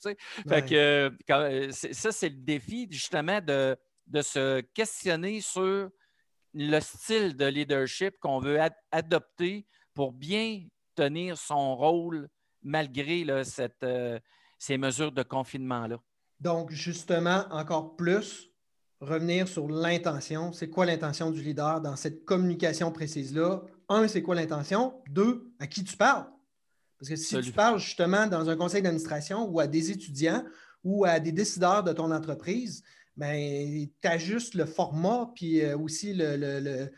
fait 0.47 0.65
que, 0.65 1.11
euh, 1.31 1.71
ça, 1.71 2.13
c'est 2.13 2.29
le 2.29 2.37
défi, 2.37 2.87
justement, 2.91 3.41
de, 3.41 3.77
de, 4.07 4.21
se 4.21 4.61
questionner 4.75 5.41
sur 5.41 5.89
le 6.53 6.81
style 6.81 7.37
de 7.37 7.47
leadership 7.47 8.19
qu'on 8.21 8.39
veut 8.39 8.59
adopter 8.93 9.67
pour 9.95 10.13
bien 10.13 10.61
tenir 10.95 11.39
son 11.39 11.75
rôle 11.75 12.29
malgré 12.63 13.25
là, 13.25 13.45
cette, 13.45 13.85
ces 14.59 14.79
mesures 14.79 15.13
de 15.13 15.23
confinement-là. 15.23 15.99
Donc, 16.41 16.71
justement, 16.71 17.47
encore 17.51 17.97
plus, 17.97 18.54
revenir 19.05 19.49
sur 19.49 19.69
l'intention. 19.69 20.53
C'est 20.53 20.69
quoi 20.69 20.87
l'intention 20.87 21.31
du 21.31 21.43
leader 21.43 21.81
dans 21.81 21.97
cette 21.97 22.25
communication 22.25 22.91
précise-là? 22.91 23.63
Un, 23.89 24.09
c'est 24.09 24.23
quoi 24.23 24.35
l'intention? 24.35 24.95
Deux, 25.09 25.53
à 25.59 25.67
qui 25.67 25.85
tu 25.85 25.97
parles? 25.97 26.27
Parce 26.99 27.09
que 27.11 27.17
si 27.17 27.41
tu 27.41 27.53
parles 27.53 27.79
justement 27.79 28.27
dans 28.27 28.49
un 28.49 28.57
conseil 28.57 28.83
d'administration 28.83 29.49
ou 29.49 29.61
à 29.61 29.67
des 29.67 29.91
étudiants 29.91 30.45
ou 30.83 31.05
à 31.05 31.21
des 31.21 31.33
décideurs 31.33 31.83
de 31.83 31.93
ton 31.93 32.11
entreprise, 32.11 32.83
ben, 33.17 33.87
tu 34.01 34.09
ajustes 34.09 34.55
le 34.55 34.65
format 34.65 35.31
puis 35.35 35.63
euh, 35.63 35.77
aussi 35.77 36.15
le, 36.15 36.91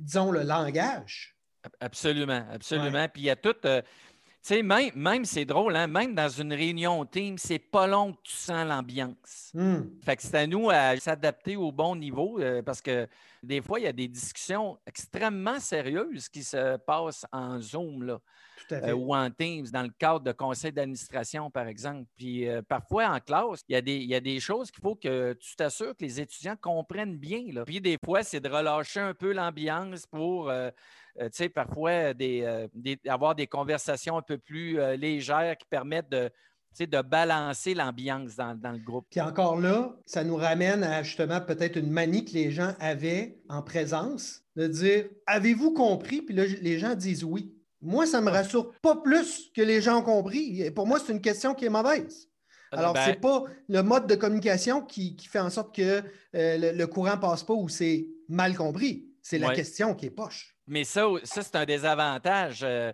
disons, 0.00 0.30
le 0.30 0.42
langage. 0.42 1.36
Absolument, 1.80 2.44
absolument. 2.52 3.08
Puis 3.08 3.22
il 3.22 3.26
y 3.26 3.30
a 3.30 3.36
tout. 3.36 3.54
Euh, 3.64 3.80
sais, 4.48 4.62
même, 4.62 4.90
même 4.94 5.24
c'est 5.24 5.44
drôle, 5.44 5.74
hein? 5.74 5.86
même 5.86 6.14
dans 6.14 6.28
une 6.28 6.52
réunion 6.52 7.04
team, 7.06 7.38
c'est 7.38 7.58
pas 7.58 7.86
long 7.86 8.12
que 8.12 8.20
tu 8.24 8.34
sens 8.34 8.66
l'ambiance. 8.66 9.50
Hmm. 9.54 9.82
Fait 10.04 10.16
que 10.16 10.22
c'est 10.22 10.36
à 10.36 10.46
nous 10.46 10.68
à 10.70 10.96
s'adapter 10.98 11.56
au 11.56 11.72
bon 11.72 11.96
niveau 11.96 12.38
euh, 12.38 12.62
parce 12.62 12.82
que 12.82 13.08
des 13.42 13.62
fois, 13.62 13.80
il 13.80 13.84
y 13.84 13.88
a 13.88 13.92
des 13.92 14.08
discussions 14.08 14.78
extrêmement 14.86 15.60
sérieuses 15.60 16.28
qui 16.28 16.42
se 16.42 16.76
passent 16.76 17.24
en 17.32 17.58
Zoom 17.58 18.02
là, 18.02 18.20
euh, 18.72 18.92
ou 18.92 19.14
en 19.14 19.30
Teams 19.30 19.66
dans 19.72 19.82
le 19.82 19.92
cadre 19.98 20.20
de 20.20 20.32
conseil 20.32 20.72
d'administration, 20.72 21.50
par 21.50 21.66
exemple. 21.66 22.06
Puis 22.16 22.48
euh, 22.48 22.60
parfois, 22.62 23.08
en 23.08 23.20
classe, 23.20 23.64
il 23.68 23.72
y, 23.72 23.76
a 23.76 23.80
des, 23.80 23.96
il 23.96 24.08
y 24.08 24.14
a 24.14 24.20
des 24.20 24.40
choses 24.40 24.70
qu'il 24.70 24.82
faut 24.82 24.94
que 24.94 25.32
tu 25.34 25.56
t'assures 25.56 25.96
que 25.96 26.04
les 26.04 26.20
étudiants 26.20 26.56
comprennent 26.60 27.16
bien. 27.16 27.44
Là. 27.52 27.64
Puis 27.64 27.80
des 27.80 27.98
fois, 28.02 28.22
c'est 28.22 28.40
de 28.40 28.48
relâcher 28.48 29.00
un 29.00 29.14
peu 29.14 29.32
l'ambiance 29.32 30.06
pour 30.06 30.50
tu 31.18 31.28
sais, 31.32 31.48
parfois 31.48 31.90
euh, 31.90 32.14
des, 32.14 32.98
avoir 33.06 33.34
des 33.34 33.46
conversations 33.46 34.16
un 34.16 34.22
peu 34.22 34.38
plus 34.38 34.80
euh, 34.80 34.96
légères 34.96 35.56
qui 35.56 35.66
permettent 35.66 36.10
de, 36.10 36.30
de 36.80 37.02
balancer 37.02 37.74
l'ambiance 37.74 38.34
dans, 38.36 38.72
le 38.72 38.84
groupe. 38.84 39.06
Puis 39.10 39.20
encore 39.20 39.60
là, 39.60 39.96
ça 40.06 40.24
nous 40.24 40.36
ramène 40.36 40.82
à 40.82 41.02
justement 41.02 41.40
peut-être 41.40 41.76
une 41.76 41.90
manie 41.90 42.24
que 42.24 42.32
les 42.32 42.50
gens 42.50 42.74
avaient 42.80 43.38
en 43.48 43.62
présence, 43.62 44.42
de 44.56 44.66
dire 44.66 45.06
Avez-vous 45.26 45.72
compris? 45.72 46.22
Puis 46.22 46.34
là, 46.34 46.44
les 46.46 46.78
gens 46.78 46.94
disent 46.94 47.24
oui. 47.24 47.54
Moi, 47.80 48.06
ça 48.06 48.20
ne 48.20 48.26
me 48.26 48.30
rassure 48.30 48.72
pas 48.80 48.96
plus 48.96 49.50
que 49.54 49.60
les 49.60 49.82
gens 49.82 49.98
ont 49.98 50.02
compris. 50.02 50.70
Pour 50.70 50.86
moi, 50.86 50.98
c'est 50.98 51.12
une 51.12 51.20
question 51.20 51.54
qui 51.54 51.66
est 51.66 51.70
mauvaise. 51.70 52.30
Ah, 52.72 52.78
Alors, 52.78 52.94
ben 52.94 53.04
ce 53.04 53.10
n'est 53.10 53.16
pas 53.16 53.44
le 53.68 53.82
mode 53.82 54.06
de 54.06 54.14
communication 54.14 54.80
qui, 54.80 55.16
fait 55.30 55.38
en 55.38 55.50
sorte 55.50 55.76
que 55.76 56.02
le, 56.32 56.84
courant 56.86 57.16
ne 57.16 57.20
passe 57.20 57.44
pas 57.44 57.52
ou 57.52 57.68
c'est 57.68 58.08
mal 58.26 58.56
compris. 58.56 59.13
C'est 59.24 59.38
la 59.38 59.54
question 59.54 59.94
qui 59.94 60.06
est 60.06 60.10
poche. 60.10 60.54
Mais 60.66 60.84
ça, 60.84 61.06
ça 61.24 61.42
c'est 61.42 61.56
un 61.56 61.64
désavantage. 61.64 62.60
Euh, 62.62 62.92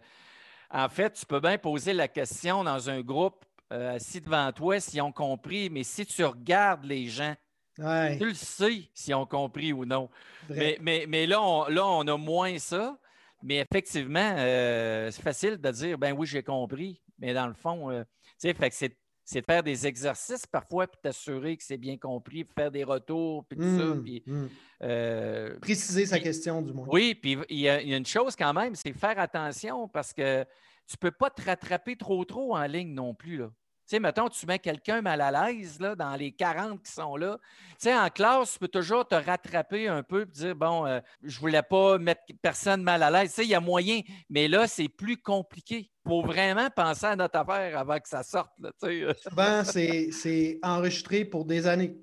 en 0.70 0.88
fait, 0.88 1.12
tu 1.12 1.26
peux 1.26 1.40
bien 1.40 1.58
poser 1.58 1.92
la 1.92 2.06
question 2.06 2.62
dans 2.62 2.88
un 2.88 3.00
groupe 3.00 3.44
euh, 3.72 3.96
assis 3.96 4.20
devant 4.20 4.52
toi 4.52 4.78
s'ils 4.78 5.02
ont 5.02 5.10
compris, 5.10 5.68
mais 5.70 5.82
si 5.82 6.06
tu 6.06 6.24
regardes 6.24 6.84
les 6.84 7.08
gens, 7.08 7.34
tu 7.76 7.82
le 8.26 8.34
sais 8.34 8.88
s'ils 8.94 9.14
ont 9.16 9.26
compris 9.26 9.72
ou 9.72 9.84
non. 9.84 10.08
Mais, 10.48 10.78
mais, 11.08 11.26
là, 11.26 11.42
on, 11.42 11.66
là, 11.66 11.84
on 11.84 12.06
a 12.06 12.16
moins 12.16 12.58
ça. 12.58 12.96
Mais 13.42 13.56
effectivement, 13.56 14.34
euh, 14.36 15.10
c'est 15.10 15.22
facile 15.22 15.56
de 15.56 15.70
dire 15.70 15.98
ben 15.98 16.12
oui, 16.12 16.28
j'ai 16.28 16.44
compris. 16.44 17.02
Mais 17.18 17.34
dans 17.34 17.48
le 17.48 17.54
fond, 17.54 17.90
tu 17.90 18.04
sais, 18.38 18.54
fait 18.54 18.70
que 18.70 18.76
c'est 18.76 18.96
c'est 19.30 19.42
de 19.42 19.46
faire 19.46 19.62
des 19.62 19.86
exercices 19.86 20.44
parfois 20.44 20.88
pour 20.88 21.00
t'assurer 21.00 21.56
que 21.56 21.62
c'est 21.62 21.76
bien 21.76 21.96
compris, 21.96 22.44
faire 22.52 22.68
des 22.68 22.82
retours, 22.82 23.44
puis 23.44 23.56
tout 23.56 23.78
ça. 23.78 23.84
Mmh, 23.94 24.18
mmh. 24.26 24.48
Euh, 24.82 25.56
Préciser 25.60 26.04
sa 26.04 26.18
question, 26.18 26.60
du 26.62 26.72
moins. 26.72 26.88
Oui, 26.90 27.14
puis 27.14 27.38
il 27.48 27.60
y, 27.60 27.68
a 27.68 27.80
une 27.80 28.04
chose 28.04 28.34
quand 28.34 28.52
même, 28.52 28.74
c'est 28.74 28.92
faire 28.92 29.20
attention 29.20 29.86
parce 29.86 30.12
que 30.12 30.42
tu 30.84 30.96
ne 30.96 30.98
peux 30.98 31.12
pas 31.12 31.30
te 31.30 31.42
rattraper 31.42 31.94
trop 31.94 32.24
trop 32.24 32.56
en 32.56 32.66
ligne 32.66 32.92
non 32.92 33.14
plus. 33.14 33.36
Là. 33.36 33.52
Tu 33.90 33.96
sais, 33.96 34.00
mettons, 34.00 34.28
tu 34.28 34.46
mets 34.46 34.60
quelqu'un 34.60 35.02
mal 35.02 35.20
à 35.20 35.32
l'aise 35.32 35.80
là, 35.80 35.96
dans 35.96 36.14
les 36.14 36.30
40 36.30 36.80
qui 36.80 36.92
sont 36.92 37.16
là. 37.16 37.38
Tu 37.70 37.76
sais, 37.78 37.96
en 37.96 38.08
classe, 38.08 38.52
tu 38.52 38.60
peux 38.60 38.68
toujours 38.68 39.04
te 39.04 39.16
rattraper 39.16 39.88
un 39.88 40.04
peu 40.04 40.22
et 40.22 40.26
dire, 40.26 40.54
bon, 40.54 40.86
je 40.86 40.92
euh, 40.92 41.00
je 41.24 41.40
voulais 41.40 41.62
pas 41.62 41.98
mettre 41.98 42.20
personne 42.40 42.84
mal 42.84 43.02
à 43.02 43.10
l'aise. 43.10 43.30
Tu 43.30 43.34
sais, 43.34 43.44
il 43.44 43.50
y 43.50 43.54
a 43.56 43.58
moyen. 43.58 44.00
Mais 44.28 44.46
là, 44.46 44.68
c'est 44.68 44.88
plus 44.88 45.16
compliqué. 45.16 45.90
Il 46.06 46.08
faut 46.08 46.22
vraiment 46.22 46.70
penser 46.70 47.06
à 47.06 47.16
notre 47.16 47.36
affaire 47.40 47.76
avant 47.76 47.98
que 47.98 48.08
ça 48.08 48.22
sorte. 48.22 48.52
Là, 48.60 48.70
Souvent, 49.28 49.64
c'est 49.64 50.60
enregistré 50.62 51.24
pour 51.24 51.44
des 51.44 51.66
années. 51.66 51.96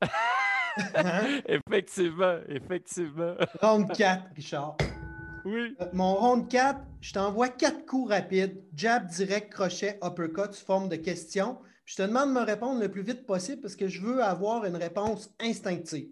effectivement, 1.46 2.38
effectivement. 2.48 3.34
Ronde 3.60 3.92
4, 3.94 4.22
Richard. 4.34 4.78
Oui. 5.44 5.76
Euh, 5.80 5.86
Mon 5.92 6.14
ronde 6.14 6.48
4, 6.48 6.80
je 7.00 7.12
t'envoie 7.12 7.48
quatre 7.48 7.84
coups 7.86 8.10
rapides. 8.10 8.62
Jab, 8.74 9.06
direct, 9.08 9.52
crochet, 9.52 9.98
uppercut 10.02 10.52
sous 10.52 10.64
forme 10.64 10.88
de 10.88 10.96
questions. 10.96 11.56
Puis 11.84 11.96
je 11.96 12.02
te 12.02 12.06
demande 12.08 12.30
de 12.30 12.34
me 12.34 12.44
répondre 12.44 12.80
le 12.80 12.90
plus 12.90 13.02
vite 13.02 13.26
possible 13.26 13.60
parce 13.60 13.76
que 13.76 13.88
je 13.88 14.00
veux 14.00 14.22
avoir 14.22 14.64
une 14.64 14.76
réponse 14.76 15.30
instinctive. 15.40 16.08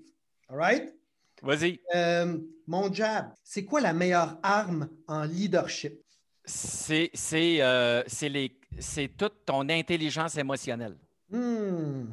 All 0.49 0.57
right? 0.59 0.95
Vas-y. 1.43 1.81
Euh, 1.95 2.39
mon 2.67 2.93
jab, 2.93 3.33
c'est 3.43 3.65
quoi 3.65 3.81
la 3.81 3.93
meilleure 3.93 4.39
arme 4.43 4.89
en 5.09 5.25
leadership? 5.25 5.99
C'est 6.45 7.11
euh, 7.63 8.03
toute 9.19 9.45
ton 9.47 9.69
intelligence 9.69 10.37
émotionnelle. 10.37 10.97
Hmm, 11.31 12.05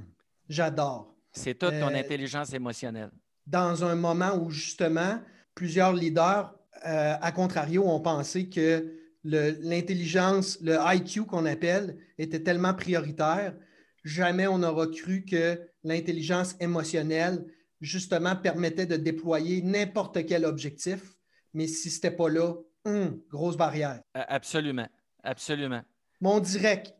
J'adore. 0.47 1.13
C'est 1.31 1.53
toute 1.55 1.71
ton 1.79 1.89
Euh, 1.89 1.99
intelligence 1.99 2.53
émotionnelle. 2.53 3.11
Dans 3.45 3.83
un 3.83 3.95
moment 3.95 4.35
où 4.35 4.49
justement 4.49 5.19
plusieurs 5.53 5.93
leaders, 5.93 6.53
euh, 6.85 7.15
à 7.19 7.31
contrario, 7.31 7.85
ont 7.85 7.99
pensé 7.99 8.49
que 8.49 8.95
l'intelligence, 9.23 10.59
le, 10.61 10.77
IQ 10.93 11.25
qu'on 11.25 11.45
appelle, 11.45 11.97
était 12.17 12.41
tellement 12.41 12.73
prioritaire, 12.73 13.55
jamais 14.03 14.47
on 14.47 14.59
n'aura 14.59 14.87
cru 14.87 15.25
que 15.25 15.59
l'intelligence 15.83 16.55
émotionnelle, 16.59 17.45
justement, 17.81 18.35
permettait 18.35 18.85
de 18.85 18.95
déployer 18.95 19.61
n'importe 19.61 20.25
quel 20.25 20.45
objectif. 20.45 21.15
Mais 21.53 21.67
si 21.67 21.89
ce 21.89 21.97
n'était 21.97 22.15
pas 22.15 22.29
là, 22.29 22.53
hum, 22.85 23.21
grosse 23.29 23.57
barrière. 23.57 24.01
Absolument. 24.13 24.87
Absolument. 25.23 25.81
Mon 26.21 26.39
direct, 26.39 26.93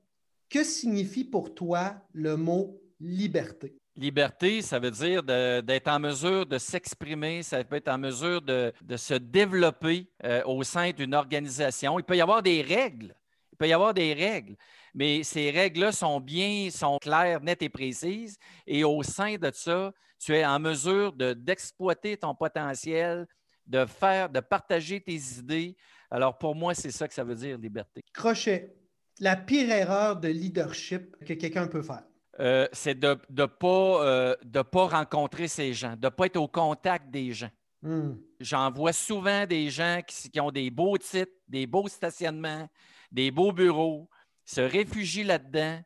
que 0.50 0.64
signifie 0.64 1.24
pour 1.24 1.54
toi 1.54 1.96
le 2.14 2.36
mot 2.36 2.82
liberté? 3.00 3.79
Liberté, 4.00 4.62
ça 4.62 4.80
veut 4.80 4.92
dire 4.92 5.22
d'être 5.24 5.90
en 5.90 6.00
mesure 6.00 6.46
de 6.46 6.58
s'exprimer, 6.58 7.44
ça 7.44 7.62
peut 7.66 7.76
être 7.76 7.90
en 7.90 7.98
mesure 7.98 8.42
de, 8.42 8.72
se 8.96 9.14
développer 9.14 10.10
euh, 10.24 10.42
au 10.46 10.64
sein 10.64 10.92
d'une 10.92 11.14
organisation. 11.14 12.00
Il 12.00 12.06
peut 12.06 12.16
y 12.16 12.22
avoir 12.22 12.42
des 12.42 12.62
règles. 12.62 13.14
Il 13.52 13.58
peut 13.58 13.68
y 13.68 13.74
avoir 13.74 13.94
des 13.94 14.14
règles, 14.14 14.56
mais 14.94 15.24
ces 15.24 15.52
règles-là 15.52 15.92
sont 15.92 16.22
bien, 16.22 16.70
sont 16.72 16.98
claires, 17.00 17.42
nettes 17.42 17.62
et 17.62 17.68
précises. 17.68 18.38
Et 18.66 18.86
au 18.86 19.04
sein 19.04 19.36
de 19.36 19.52
ça, 19.54 19.92
tu 20.18 20.34
es 20.34 20.46
en 20.46 20.60
mesure 20.60 21.12
de- 21.12 21.34
d'exploiter 21.34 22.16
ton 22.16 22.34
potentiel, 22.34 23.28
de 23.68 23.86
faire, 23.86 24.30
de 24.30 24.40
partager 24.40 25.02
tes 25.02 25.20
idées. 25.40 25.76
Alors 26.10 26.38
pour 26.38 26.56
moi, 26.56 26.74
c'est 26.74 26.92
ça 26.92 27.06
que 27.06 27.14
ça 27.14 27.26
veut 27.26 27.36
dire 27.36 27.58
liberté. 27.58 28.02
Crochet, 28.14 28.74
la 29.20 29.36
pire 29.36 29.70
erreur 29.70 30.16
de 30.16 30.30
leadership 30.30 31.18
que 31.26 31.34
quelqu'un 31.34 31.68
peut 31.68 31.84
faire. 31.84 32.09
Euh, 32.40 32.68
c'est 32.72 32.98
de 32.98 33.18
ne 33.30 33.46
pas, 33.46 34.06
euh, 34.06 34.36
de 34.44 34.62
pas 34.62 34.88
rencontrer 34.88 35.48
ces 35.48 35.74
gens, 35.74 35.96
de 35.98 36.06
ne 36.06 36.10
pas 36.10 36.28
être 36.28 36.38
au 36.38 36.48
contact 36.48 37.10
des 37.10 37.34
gens. 37.34 37.52
Hmm. 37.82 38.14
J'en 38.40 38.72
vois 38.72 38.94
souvent 38.94 39.46
des 39.46 39.70
gens 39.70 40.02
qui, 40.08 40.30
qui 40.30 40.40
ont 40.40 40.52
des 40.52 40.70
beaux 40.70 40.98
titres, 40.98 41.32
des 41.48 41.68
beaux 41.68 41.88
stationnements, 41.88 42.70
des 43.12 43.32
beaux 43.32 43.52
bureaux, 43.52 44.10
se 44.46 44.62
réfugient 44.62 45.24
là-dedans 45.24 45.82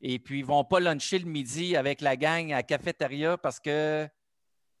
et 0.00 0.18
puis 0.18 0.40
ils 0.40 0.42
ne 0.42 0.48
vont 0.48 0.64
pas 0.64 0.80
luncher 0.80 1.18
le 1.18 1.26
midi 1.26 1.76
avec 1.76 2.00
la 2.00 2.16
gang 2.16 2.52
à 2.52 2.62
cafétéria 2.62 3.36
parce 3.36 3.58
que 3.58 4.08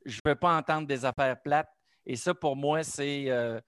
je 0.04 0.20
ne 0.24 0.30
veux 0.30 0.36
pas 0.36 0.56
entendre 0.56 0.86
des 0.86 1.04
affaires 1.04 1.40
plates. 1.40 1.70
Et 2.06 2.16
ça, 2.16 2.34
pour 2.34 2.56
moi, 2.56 2.82
c'est 2.82 3.28
euh, 3.28 3.60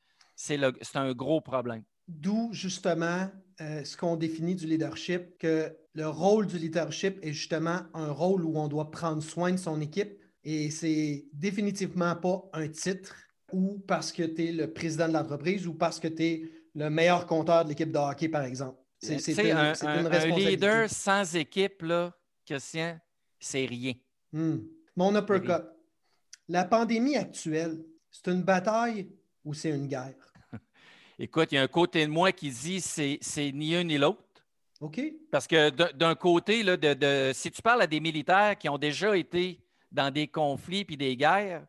un 0.95 1.12
gros 1.12 1.40
problème. 1.40 1.83
D'où 2.09 2.50
justement 2.52 3.29
euh, 3.61 3.85
ce 3.85 3.97
qu'on 3.97 4.17
définit 4.17 4.55
du 4.55 4.67
leadership, 4.67 5.38
que 5.38 5.76
le 5.94 6.09
rôle 6.09 6.47
du 6.47 6.59
leadership 6.59 7.18
est 7.23 7.32
justement 7.32 7.80
un 7.94 8.12
rôle 8.12 8.44
où 8.44 8.59
on 8.59 8.68
doit 8.68 8.90
prendre 8.90 9.23
soin 9.23 9.52
de 9.52 9.56
son 9.56 9.80
équipe 9.80 10.20
et 10.44 10.70
c'est 10.70 11.26
définitivement 11.32 12.14
pas 12.16 12.49
un 12.52 12.68
titre 12.68 13.14
ou 13.52 13.82
parce 13.87 14.12
que 14.12 14.23
tu 14.23 14.47
es 14.47 14.52
le 14.52 14.73
président 14.73 15.09
de 15.09 15.14
l'entreprise 15.14 15.66
ou 15.66 15.74
parce 15.74 15.98
que 15.98 16.09
tu 16.09 16.22
es 16.22 16.50
le 16.74 16.88
meilleur 16.88 17.26
compteur 17.26 17.64
de 17.64 17.70
l'équipe 17.70 17.90
de 17.90 17.98
hockey, 17.98 18.29
par 18.29 18.44
exemple. 18.44 18.79
C'est 18.98 19.18
sais, 19.18 19.33
une, 19.33 19.57
un, 19.57 19.74
une 19.74 20.07
un 20.07 20.09
responsabilité. 20.09 20.50
leader 20.50 20.90
sans 20.90 21.35
équipe, 21.35 21.83
là, 21.83 22.14
Christian, 22.46 22.98
c'est 23.38 23.64
rien. 23.64 23.94
Hmm. 24.33 24.59
Mon 24.94 25.16
uppercut. 25.16 25.64
La 26.48 26.64
pandémie 26.64 27.16
actuelle, 27.16 27.83
c'est 28.11 28.29
une 28.31 28.42
bataille 28.42 29.11
ou 29.44 29.55
c'est 29.55 29.70
une 29.70 29.87
guerre? 29.87 30.33
Écoute, 31.18 31.53
il 31.53 31.55
y 31.55 31.59
a 31.59 31.62
un 31.62 31.68
côté 31.68 32.05
de 32.05 32.11
moi 32.11 32.33
qui 32.33 32.50
dit 32.50 32.81
c'est 32.81 33.53
ni 33.53 33.74
un 33.74 33.85
ni 33.85 33.98
l'autre. 33.98 34.22
OK? 34.81 35.01
Parce 35.31 35.47
que 35.47 35.69
d'un- 35.93 36.14
côté, 36.14 36.62
là, 36.62 36.77
de, 36.77 36.95
de- 36.95 37.33
si 37.35 37.51
tu 37.51 37.61
parles 37.61 37.83
à 37.83 37.87
des 37.87 38.01
militaires 38.01 38.57
qui 38.57 38.69
ont 38.69 38.79
déjà 38.79 39.16
été 39.16 39.61
dans 39.93 40.11
des 40.11 40.27
conflits 40.27 40.85
puis 40.85 40.97
des 40.97 41.16
guerres, 41.16 41.66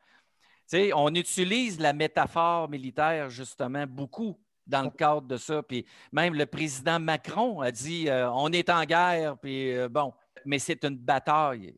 tu 0.70 0.78
sais, 0.78 0.94
on 0.94 1.10
utilise 1.10 1.80
la 1.80 1.92
métaphore 1.92 2.70
militaire 2.70 3.30
justement 3.30 3.86
beaucoup 3.86 4.40
dans 4.66 4.84
le 4.84 4.90
cadre 4.90 5.24
de 5.28 5.36
ça. 5.36 5.62
Puis 5.62 5.86
même 6.14 6.34
le 6.34 6.46
président 6.46 7.00
Macron 7.00 7.60
a 7.60 7.72
dit 7.72 8.08
euh, 8.08 8.32
on 8.32 8.52
est 8.54 8.70
en 8.70 8.86
guerre, 8.86 9.38
puis 9.38 9.76
euh, 9.76 9.90
bon, 9.90 10.14
mais 10.46 10.60
c'est 10.60 10.84
une 10.86 10.98
bataille. 10.98 11.76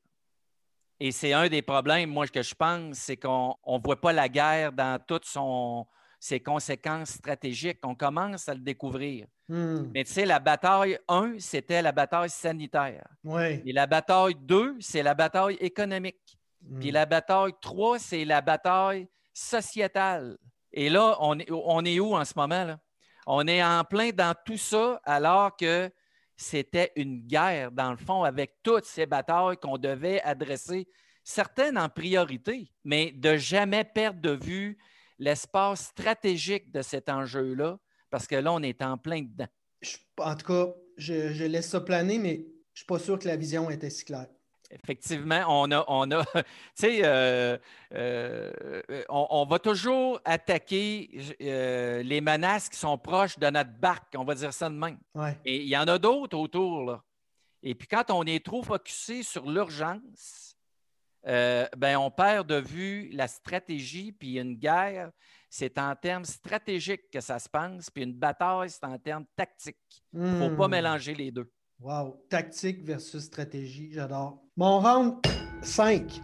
Et 1.00 1.12
c'est 1.12 1.34
un 1.34 1.50
des 1.50 1.64
problèmes, 1.64 2.12
moi, 2.12 2.28
que 2.28 2.44
je 2.44 2.54
pense, 2.54 2.98
c'est 2.98 3.18
qu'on 3.18 3.58
ne 3.68 3.80
voit 3.84 4.00
pas 4.00 4.14
la 4.14 4.30
guerre 4.30 4.72
dans 4.72 5.00
toutes 5.04 5.26
son- 5.26 5.88
ses 6.24 6.40
conséquences 6.40 7.10
stratégiques. 7.10 7.80
On 7.84 7.96
commence 7.96 8.48
à 8.48 8.54
le 8.54 8.62
découvrir. 8.62 9.28
Hmm. 9.50 9.92
Mais 9.94 10.06
tu 10.06 10.14
sais, 10.14 10.26
la 10.26 10.40
bataille 10.40 10.98
1, 11.10 11.34
c'était 11.40 11.82
la 11.82 11.92
bataille 11.92 12.30
sanitaire. 12.30 13.06
Ouais. 13.26 13.62
Et 13.66 13.74
la 13.74 13.88
bataille 13.88 14.36
2, 14.36 14.78
c'est 14.80 15.04
la 15.04 15.16
bataille 15.16 15.58
économique. 15.60 16.40
Puis 16.80 16.92
Hmm. 16.92 16.94
la 16.94 17.06
bataille 17.06 17.52
3, 17.62 18.00
c'est 18.00 18.24
la 18.24 18.40
bataille 18.40 19.10
sociétale. 19.34 20.38
Et 20.72 20.90
là, 20.90 21.18
on 21.20 21.38
est, 21.38 21.52
on 21.52 21.84
est 21.84 22.00
où 22.00 22.16
en 22.16 22.24
ce 22.24 22.34
moment? 22.38 22.64
Là? 22.64 22.80
On 23.28 23.46
est 23.46 23.62
en 23.62 23.84
plein 23.84 24.12
dans 24.12 24.34
tout 24.46 24.56
ça 24.58 25.02
alors 25.04 25.58
que 25.58 25.92
c'était 26.38 26.94
une 26.96 27.20
guerre, 27.28 27.70
dans 27.70 27.92
le 27.92 27.98
fond, 27.98 28.24
avec 28.24 28.54
toutes 28.64 28.86
ces 28.86 29.06
batailles 29.06 29.58
qu'on 29.58 29.78
devait 29.78 30.22
adresser, 30.22 30.88
certaines 31.22 31.78
en 31.78 31.90
priorité, 31.90 32.72
mais 32.86 33.12
de 33.12 33.36
jamais 33.36 33.84
perdre 33.84 34.22
de 34.22 34.32
vue 34.32 34.78
l'espace 35.24 35.86
stratégique 35.88 36.72
de 36.72 36.82
cet 36.82 37.10
enjeu-là, 37.10 37.78
parce 38.10 38.28
que 38.28 38.36
là, 38.36 38.52
on 38.54 38.62
est 38.62 38.82
en 38.82 38.98
plein 38.98 39.22
dedans. 39.22 39.48
Je- 39.82 39.98
en 40.18 40.36
tout 40.36 40.46
cas, 40.46 40.74
je, 40.98 41.34
je 41.34 41.46
laisse 41.46 41.70
ça 41.70 41.82
planer, 41.82 42.18
mais 42.20 42.36
je 42.36 42.42
ne 42.42 42.78
suis 42.78 42.86
pas 42.86 43.00
sûr 43.00 43.18
que 43.18 43.28
la 43.28 43.36
vision 43.36 43.70
était 43.70 43.90
si 43.90 44.06
claire. 44.06 44.28
Effectivement, 44.70 45.44
on 45.48 45.72
a, 45.72 45.86
on 45.88 46.10
a, 46.12 46.24
tu 46.34 46.42
sais, 46.76 47.02
euh, 47.04 47.58
euh, 47.94 48.52
on, 49.10 49.28
on 49.30 49.46
va 49.46 49.60
toujours 49.60 50.20
attaquer 50.26 51.12
euh, 51.42 52.02
les 52.02 52.22
menaces 52.22 52.70
qui 52.70 52.78
sont 52.78 52.98
proches 52.98 53.38
de 53.38 53.48
notre 53.50 53.72
barque, 53.72 54.14
on 54.18 54.24
va 54.24 54.34
dire 54.36 54.52
ça 54.54 54.70
de 54.70 54.76
même. 54.76 54.98
Ouais. 55.16 55.38
Et 55.46 55.58
il 55.58 55.68
y 55.68 55.78
en 55.78 55.88
a 55.88 55.98
d'autres 56.00 56.38
autour, 56.38 56.84
là. 56.86 57.04
Et 57.62 57.76
puis 57.76 57.88
quand 57.88 58.10
on 58.12 58.24
est 58.24 58.44
trop 58.44 58.62
focusé 58.64 59.24
sur 59.24 59.50
l'urgence, 59.50 60.53
euh, 61.28 61.66
ben 61.78 61.98
on 61.98 62.12
perd 62.12 62.48
de 62.48 62.56
vue 62.56 63.10
la 63.14 63.28
stratégie, 63.28 64.12
puis 64.12 64.38
une 64.40 64.56
guerre, 64.56 65.12
c'est 65.50 65.78
en 65.78 65.96
termes 65.96 66.26
stratégiques 66.26 67.10
que 67.12 67.22
ça 67.22 67.40
se 67.40 67.48
passe, 67.50 67.90
puis 67.90 68.04
une 68.04 68.14
bataille, 68.14 68.70
c'est 68.70 68.84
en 68.86 68.98
termes 68.98 69.26
tactiques. 69.36 69.78
Il 70.14 70.22
ne 70.22 70.36
faut 70.50 70.56
pas 70.56 70.68
Hmm. 70.68 70.72
mélanger 70.72 71.14
les 71.14 71.32
deux. 71.32 71.52
Wow. 71.80 72.26
Tactique 72.30 72.84
versus 72.86 73.24
stratégie, 73.24 73.92
j'adore. 73.92 74.42
Mon 74.56 74.80
round 74.80 75.16
5. 75.62 76.22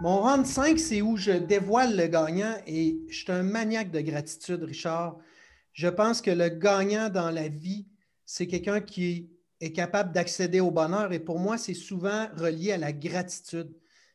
Mon 0.00 0.20
round 0.22 0.46
5, 0.46 0.78
c'est 0.78 1.02
où 1.02 1.16
je 1.16 1.32
dévoile 1.32 1.96
le 1.96 2.06
gagnant 2.06 2.56
et 2.66 2.96
je 3.08 3.16
suis 3.22 3.32
un 3.32 3.42
maniaque 3.42 3.90
de 3.90 4.00
gratitude, 4.00 4.62
Richard. 4.64 5.18
Je 5.72 5.88
pense 5.88 6.20
que 6.20 6.30
le 6.30 6.48
gagnant 6.48 7.08
dans 7.08 7.30
la 7.30 7.48
vie, 7.48 7.86
c'est 8.26 8.46
quelqu'un 8.46 8.80
qui 8.80 9.30
est 9.60 9.72
capable 9.72 10.12
d'accéder 10.12 10.60
au 10.60 10.70
bonheur 10.70 11.12
et 11.12 11.20
pour 11.20 11.38
moi, 11.38 11.56
c'est 11.56 11.74
souvent 11.74 12.26
relié 12.36 12.72
à 12.72 12.78
la 12.78 12.92
gratitude. 12.92 13.72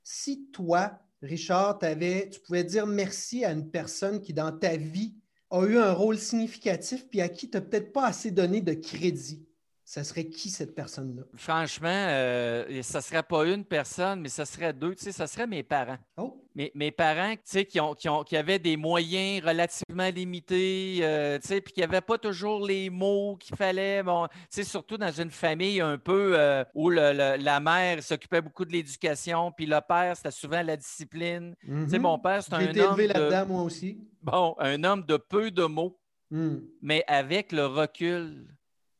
Si 0.09 0.47
toi, 0.53 1.01
Richard, 1.21 1.79
t'avais- 1.79 2.29
tu 2.29 2.39
pouvais 2.39 2.63
dire 2.63 2.87
merci 2.87 3.43
à 3.43 3.51
une 3.51 3.69
personne 3.69 4.21
qui, 4.21 4.31
dans 4.31 4.57
ta 4.57 4.77
vie, 4.77 5.13
a 5.49 5.65
eu 5.65 5.77
un 5.77 5.91
rôle 5.91 6.17
significatif 6.17 7.09
puis 7.09 7.19
à 7.19 7.27
qui 7.27 7.49
tu 7.49 7.57
n'as 7.57 7.61
peut-être 7.61 7.91
pas 7.91 8.05
assez 8.05 8.31
donné 8.31 8.61
de 8.61 8.73
crédit, 8.73 9.45
ça 9.83 10.05
serait 10.05 10.29
qui 10.29 10.49
cette 10.49 10.73
personne-là? 10.73 11.23
Franchement, 11.35 11.89
euh, 11.89 12.81
ça 12.83 12.99
ne 12.99 13.03
serait 13.03 13.23
pas 13.23 13.45
une 13.47 13.65
personne, 13.65 14.21
mais 14.21 14.29
ça 14.29 14.45
serait 14.45 14.71
deux. 14.71 14.95
Tu 14.95 15.03
sais, 15.03 15.11
ça 15.11 15.27
serait 15.27 15.45
mes 15.45 15.63
parents. 15.63 15.97
Oh, 16.15 16.41
Mes, 16.57 16.71
mes 16.73 16.89
parents, 16.89 17.33
tu 17.35 17.41
sais, 17.43 17.65
qui, 17.65 17.79
ont, 17.79 17.93
qui, 17.93 18.09
ont- 18.09 18.23
qui 18.23 18.35
avaient 18.35 18.57
des 18.57 18.77
moyens 18.77 19.45
relativement 19.45 20.09
limités, 20.09 20.97
euh, 21.03 21.37
tu 21.37 21.47
sais, 21.49 21.61
puis 21.61 21.71
qui 21.71 21.81
n'avaient 21.81 22.01
pas 22.01 22.17
toujours 22.17 22.65
les 22.65 22.89
mots 22.89 23.37
qu'il 23.39 23.55
fallait. 23.55 24.01
Bon, 24.01 24.25
tu 24.27 24.33
sais, 24.49 24.63
surtout 24.63 24.97
dans 24.97 25.11
une 25.11 25.29
famille 25.29 25.79
un 25.81 25.99
peu 25.99 26.31
euh, 26.35 26.63
où 26.73 26.89
le- 26.89 27.13
le- 27.13 27.37
la 27.43 27.59
mère 27.59 28.01
s'occupait 28.01 28.41
beaucoup 28.41 28.65
de 28.65 28.71
l'éducation, 28.71 29.51
puis 29.51 29.67
le 29.67 29.79
père, 29.87 30.17
c'était 30.17 30.31
souvent 30.31 30.63
la 30.63 30.75
discipline. 30.75 31.53
Tu 31.61 31.89
sais, 31.89 31.97
mhm. 31.97 32.01
mon 32.01 32.17
père, 32.17 32.41
c'est 32.41 32.53
un 32.55 32.59
été 32.61 32.81
homme, 32.81 32.99
élevé 32.99 33.13
de, 33.13 33.19
là-dedans, 33.19 33.45
moi 33.53 33.61
aussi. 33.61 33.99
bon, 34.23 34.55
un 34.57 34.83
homme 34.83 35.03
de 35.05 35.17
peu 35.17 35.51
de 35.51 35.63
mots, 35.65 35.95
Hmm. 36.31 36.57
mais 36.81 37.03
avec 37.07 37.51
le 37.51 37.67
recul. 37.67 38.47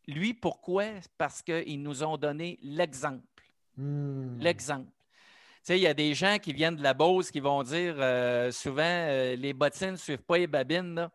Lui, 0.07 0.33
pourquoi? 0.35 0.85
Parce 1.17 1.41
qu'ils 1.41 1.81
nous 1.81 2.03
ont 2.03 2.17
donné 2.17 2.59
l'exemple 2.61 3.23
Hmm. 3.75 4.37
l'exemple. 4.39 4.87
Tu 5.67 5.73
sais, 5.73 5.79
il 5.79 5.83
y 5.83 5.87
a 5.87 5.93
des 5.93 6.13
gens 6.13 6.37
qui 6.39 6.53
viennent 6.53 6.77
de 6.77 6.81
la 6.81 6.93
Beauce 6.93 7.29
qui 7.29 7.41
vont 7.41 7.61
dire 7.61 7.95
euh, 7.97 8.51
souvent 8.51 8.83
euh, 8.85 9.35
les 9.35 9.51
bottines 9.51 9.91
ne 9.91 9.95
suivent 9.97 10.23
pas 10.23 10.37
les 10.37 10.47
babines. 10.47 11.09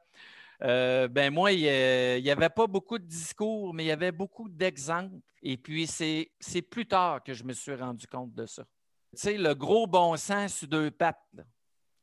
Euh, 0.62 1.08
ben 1.08 1.32
moi, 1.32 1.52
il 1.52 2.22
n'y 2.22 2.30
avait 2.30 2.50
pas 2.50 2.66
beaucoup 2.66 2.98
de 2.98 3.06
discours, 3.06 3.72
mais 3.72 3.84
il 3.84 3.86
y 3.86 3.92
avait 3.92 4.12
beaucoup 4.12 4.50
d'exemples. 4.50 5.16
Et 5.42 5.56
puis, 5.56 5.86
c'est 5.86 6.62
plus 6.70 6.84
tard 6.84 7.22
que 7.22 7.32
je 7.32 7.44
me 7.44 7.54
suis 7.54 7.74
rendu 7.74 8.06
compte 8.06 8.34
de 8.34 8.44
ça. 8.44 8.62
Tu 9.12 9.22
sais, 9.22 9.38
le 9.38 9.54
gros 9.54 9.86
bon 9.86 10.18
sens 10.18 10.52
sur 10.52 10.68
deux 10.68 10.90
pattes. 10.90 11.16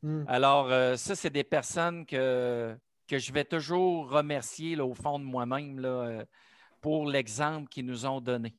Hmm. 0.02 0.24
Alors, 0.28 0.98
ça, 0.98 1.16
c'est 1.16 1.30
des 1.30 1.44
personnes 1.44 2.04
que, 2.04 2.76
que 3.08 3.20
je 3.20 3.32
vais 3.32 3.46
toujours 3.46 4.10
remercier 4.10 4.76
au 4.82 4.96
fond 4.96 5.20
de 5.20 5.24
moi-même 5.24 6.26
pour 6.82 7.06
l'exemple 7.06 7.70
qu'ils 7.70 7.86
nous 7.86 8.08
ont 8.08 8.20
donné. 8.20 8.56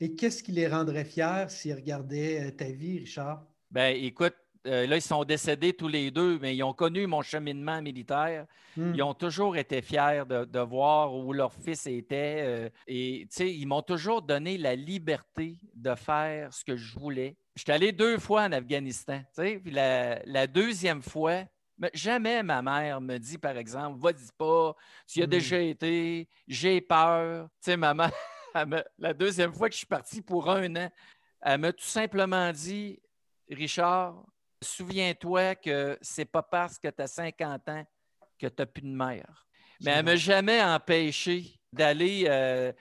Et 0.00 0.14
qu'est-ce 0.14 0.42
qui 0.42 0.52
les 0.52 0.68
rendrait 0.68 1.04
fiers 1.04 1.46
s'ils 1.48 1.74
regardaient 1.74 2.48
euh, 2.48 2.50
ta 2.50 2.70
vie, 2.70 3.00
Richard? 3.00 3.44
Ben, 3.70 3.96
écoute, 3.96 4.34
euh, 4.66 4.86
là, 4.86 4.96
ils 4.96 5.02
sont 5.02 5.24
décédés 5.24 5.72
tous 5.72 5.88
les 5.88 6.10
deux, 6.10 6.38
mais 6.38 6.54
ils 6.54 6.62
ont 6.62 6.72
connu 6.72 7.06
mon 7.06 7.22
cheminement 7.22 7.82
militaire. 7.82 8.46
Hmm. 8.76 8.92
Ils 8.94 9.02
ont 9.02 9.14
toujours 9.14 9.56
été 9.56 9.82
fiers 9.82 10.22
de, 10.28 10.60
voir 10.60 11.14
où 11.14 11.32
leur 11.32 11.52
fils 11.52 11.86
était. 11.86 12.42
Euh, 12.44 12.68
et, 12.86 13.26
tu 13.28 13.36
sais, 13.36 13.52
ils 13.52 13.66
m'ont 13.66 13.82
toujours 13.82 14.22
donné 14.22 14.58
la 14.58 14.76
liberté 14.76 15.56
de 15.74 15.94
faire 15.94 16.52
ce 16.52 16.64
que 16.64 16.76
je 16.76 16.98
voulais. 16.98 17.36
J'étais 17.56 17.72
allé 17.72 17.92
deux 17.92 18.18
fois 18.18 18.44
en 18.44 18.52
Afghanistan, 18.52 19.18
tu 19.34 19.42
sais, 19.42 19.60
puis 19.62 19.72
la, 19.72 20.46
deuxième 20.46 21.02
fois, 21.02 21.42
jamais 21.92 22.42
ma 22.42 22.62
mère 22.62 23.00
me 23.00 23.18
dit, 23.18 23.36
par 23.36 23.56
exemple, 23.58 23.98
vas-y 24.00 24.30
pas, 24.38 24.74
tu 25.06 25.18
y 25.18 25.22
as 25.22 25.26
hmm. 25.26 25.30
déjà 25.30 25.58
été, 25.58 26.28
j'ai 26.46 26.80
peur. 26.80 27.48
Tu 27.62 27.72
sais, 27.72 27.76
ma 27.76 27.92
mère, 27.94 28.12
la 28.98 29.14
deuxième 29.14 29.52
fois 29.52 29.68
que 29.68 29.74
je 29.74 29.78
suis 29.78 29.86
parti 29.86 30.22
pour 30.22 30.50
un 30.50 30.74
an, 30.76 30.90
elle 31.42 31.60
m'a 31.60 31.72
tout 31.72 31.84
simplement 31.84 32.52
dit 32.52 33.00
Richard, 33.50 34.24
souviens-toi 34.62 35.56
que 35.56 35.98
c'est 36.00 36.24
pas 36.24 36.42
parce 36.42 36.78
que 36.78 36.88
tu 36.88 37.02
as 37.02 37.06
50 37.06 37.68
ans 37.68 37.86
que 38.38 38.46
tu 38.46 38.54
n'as 38.58 38.66
plus 38.66 38.82
de 38.82 38.94
mère. 38.94 39.46
Mais 39.80 39.92
elle 39.92 40.04
ne 40.04 40.10
m'a 40.10 40.16
jamais 40.16 40.62
empêché 40.62 41.58
d'aller 41.72 42.24
euh, 42.28 42.72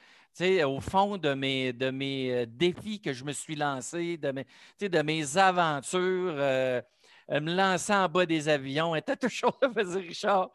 au 0.65 0.79
fond 0.79 1.17
de 1.17 1.33
mes, 1.33 1.73
de 1.73 1.89
mes 1.89 2.31
euh, 2.31 2.45
défis 2.47 3.01
que 3.01 3.13
je 3.13 3.23
me 3.23 3.31
suis 3.31 3.55
lancé, 3.55 4.17
de 4.17 4.31
mes, 4.31 4.45
de 4.79 5.01
mes 5.01 5.37
aventures. 5.37 6.35
Euh, 6.37 6.81
me 7.29 7.55
lancer 7.55 7.93
en 7.93 8.09
bas 8.09 8.25
des 8.25 8.49
avions. 8.49 8.93
Elle 8.93 8.99
était 8.99 9.15
toujours 9.15 9.57
là, 9.61 9.69
vas 9.69 9.95
Richard, 9.95 10.51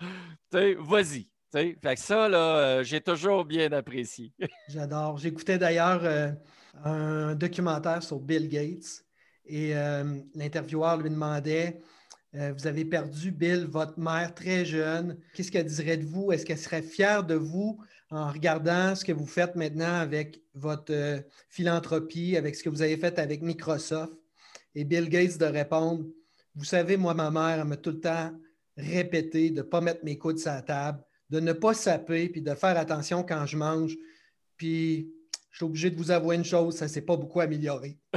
vas-y, 0.52 1.26
fait 1.52 1.76
que 1.94 2.00
ça, 2.00 2.28
là, 2.28 2.58
euh, 2.58 2.82
j'ai 2.82 3.00
toujours 3.00 3.44
bien 3.44 3.72
apprécié. 3.72 4.32
J'adore. 4.68 5.18
J'écoutais 5.18 5.58
d'ailleurs 5.58 6.04
euh, 6.04 6.30
un 6.84 7.34
documentaire 7.34 8.02
sur 8.02 8.20
Bill 8.20 8.48
Gates 8.48 9.04
et 9.46 9.76
euh, 9.76 10.20
l'intervieweur 10.34 10.96
lui 10.96 11.10
demandait 11.10 11.80
Vous 12.32 12.66
avez 12.66 12.84
perdu, 12.84 13.30
Bill, 13.30 13.66
votre 13.66 13.98
mère 13.98 14.34
très 14.34 14.64
jeune. 14.64 15.18
Qu'est-ce 15.32 15.50
qu'elle 15.50 15.66
dirait 15.66 15.96
de 15.96 16.04
vous? 16.04 16.32
Est-ce 16.32 16.44
qu'elle 16.44 16.58
serait 16.58 16.82
fière 16.82 17.24
de 17.24 17.34
vous 17.34 17.80
en 18.10 18.30
regardant 18.30 18.94
ce 18.94 19.04
que 19.04 19.12
vous 19.12 19.26
faites 19.26 19.56
maintenant 19.56 20.00
avec 20.00 20.42
votre 20.54 21.24
philanthropie, 21.48 22.36
avec 22.36 22.54
ce 22.54 22.62
que 22.62 22.68
vous 22.68 22.82
avez 22.82 22.96
fait 22.96 23.18
avec 23.18 23.40
Microsoft? 23.40 24.12
Et 24.74 24.84
Bill 24.84 25.08
Gates 25.08 25.38
de 25.38 25.46
répondre 25.46 26.04
Vous 26.54 26.64
savez, 26.64 26.98
moi, 26.98 27.14
ma 27.14 27.30
mère, 27.30 27.60
elle 27.60 27.64
m'a 27.64 27.76
tout 27.76 27.92
le 27.92 28.00
temps 28.00 28.32
répété 28.76 29.50
de 29.50 29.58
ne 29.58 29.62
pas 29.62 29.80
mettre 29.80 30.04
mes 30.04 30.18
coudes 30.18 30.38
sur 30.38 30.50
la 30.50 30.60
table 30.60 31.05
de 31.30 31.40
ne 31.40 31.52
pas 31.52 31.74
saper 31.74 32.28
puis 32.28 32.42
de 32.42 32.54
faire 32.54 32.78
attention 32.78 33.22
quand 33.22 33.46
je 33.46 33.56
mange. 33.56 33.96
Puis 34.56 35.12
je 35.50 35.56
suis 35.56 35.64
obligé 35.64 35.90
de 35.90 35.96
vous 35.96 36.10
avouer 36.10 36.36
une 36.36 36.44
chose, 36.44 36.76
ça 36.76 36.84
ne 36.84 36.90
s'est 36.90 37.02
pas 37.02 37.16
beaucoup 37.16 37.40
amélioré. 37.40 37.98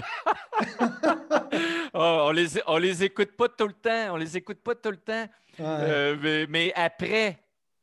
Oh, 1.94 2.28
on 2.28 2.32
les, 2.32 2.48
on 2.68 2.78
les 2.78 3.04
écoute 3.04 3.32
pas 3.36 3.50
tout 3.50 3.68
le 3.68 3.74
temps. 3.74 4.14
On 4.14 4.16
les 4.16 4.38
écoute 4.38 4.60
pas 4.64 4.76
tout 4.76 4.92
le 4.92 4.98
temps. 4.98 5.26
Euh, 5.60 6.46
mais, 6.50 6.72
après, 6.76 7.40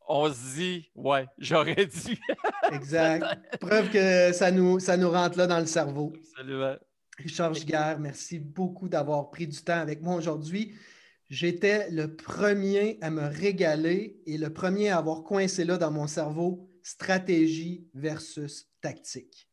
on 0.08 0.32
se 0.32 0.54
dit, 0.54 0.90
ouais, 0.94 1.26
j'aurais 1.38 1.86
dû. 1.86 2.18
exact. 2.72 3.26
Preuve 3.60 3.90
que 3.90 4.32
ça 4.32 4.50
nous, 4.50 4.78
ça 4.78 4.96
nous 4.96 5.10
rentre 5.10 5.36
là 5.38 5.46
dans 5.46 5.58
le 5.58 5.66
cerveau. 5.66 6.12
Absolument. 6.16 6.76
Richard 7.18 7.54
Giguère, 7.54 7.98
merci 7.98 8.38
beaucoup 8.38 8.88
d'avoir 8.88 9.30
pris 9.30 9.46
du 9.46 9.62
temps 9.62 9.80
avec 9.80 10.02
moi 10.02 10.14
aujourd'hui. 10.14 10.74
J'étais 11.28 11.90
le 11.90 12.14
premier 12.14 12.98
à 13.00 13.10
me 13.10 13.26
régaler 13.26 14.20
et 14.26 14.38
le 14.38 14.52
premier 14.52 14.90
à 14.90 14.98
avoir 14.98 15.24
coincé 15.24 15.64
là 15.64 15.76
dans 15.76 15.90
mon 15.90 16.06
cerveau 16.06 16.70
stratégie 16.82 17.88
versus 17.94 18.68
tactique. 18.80 19.48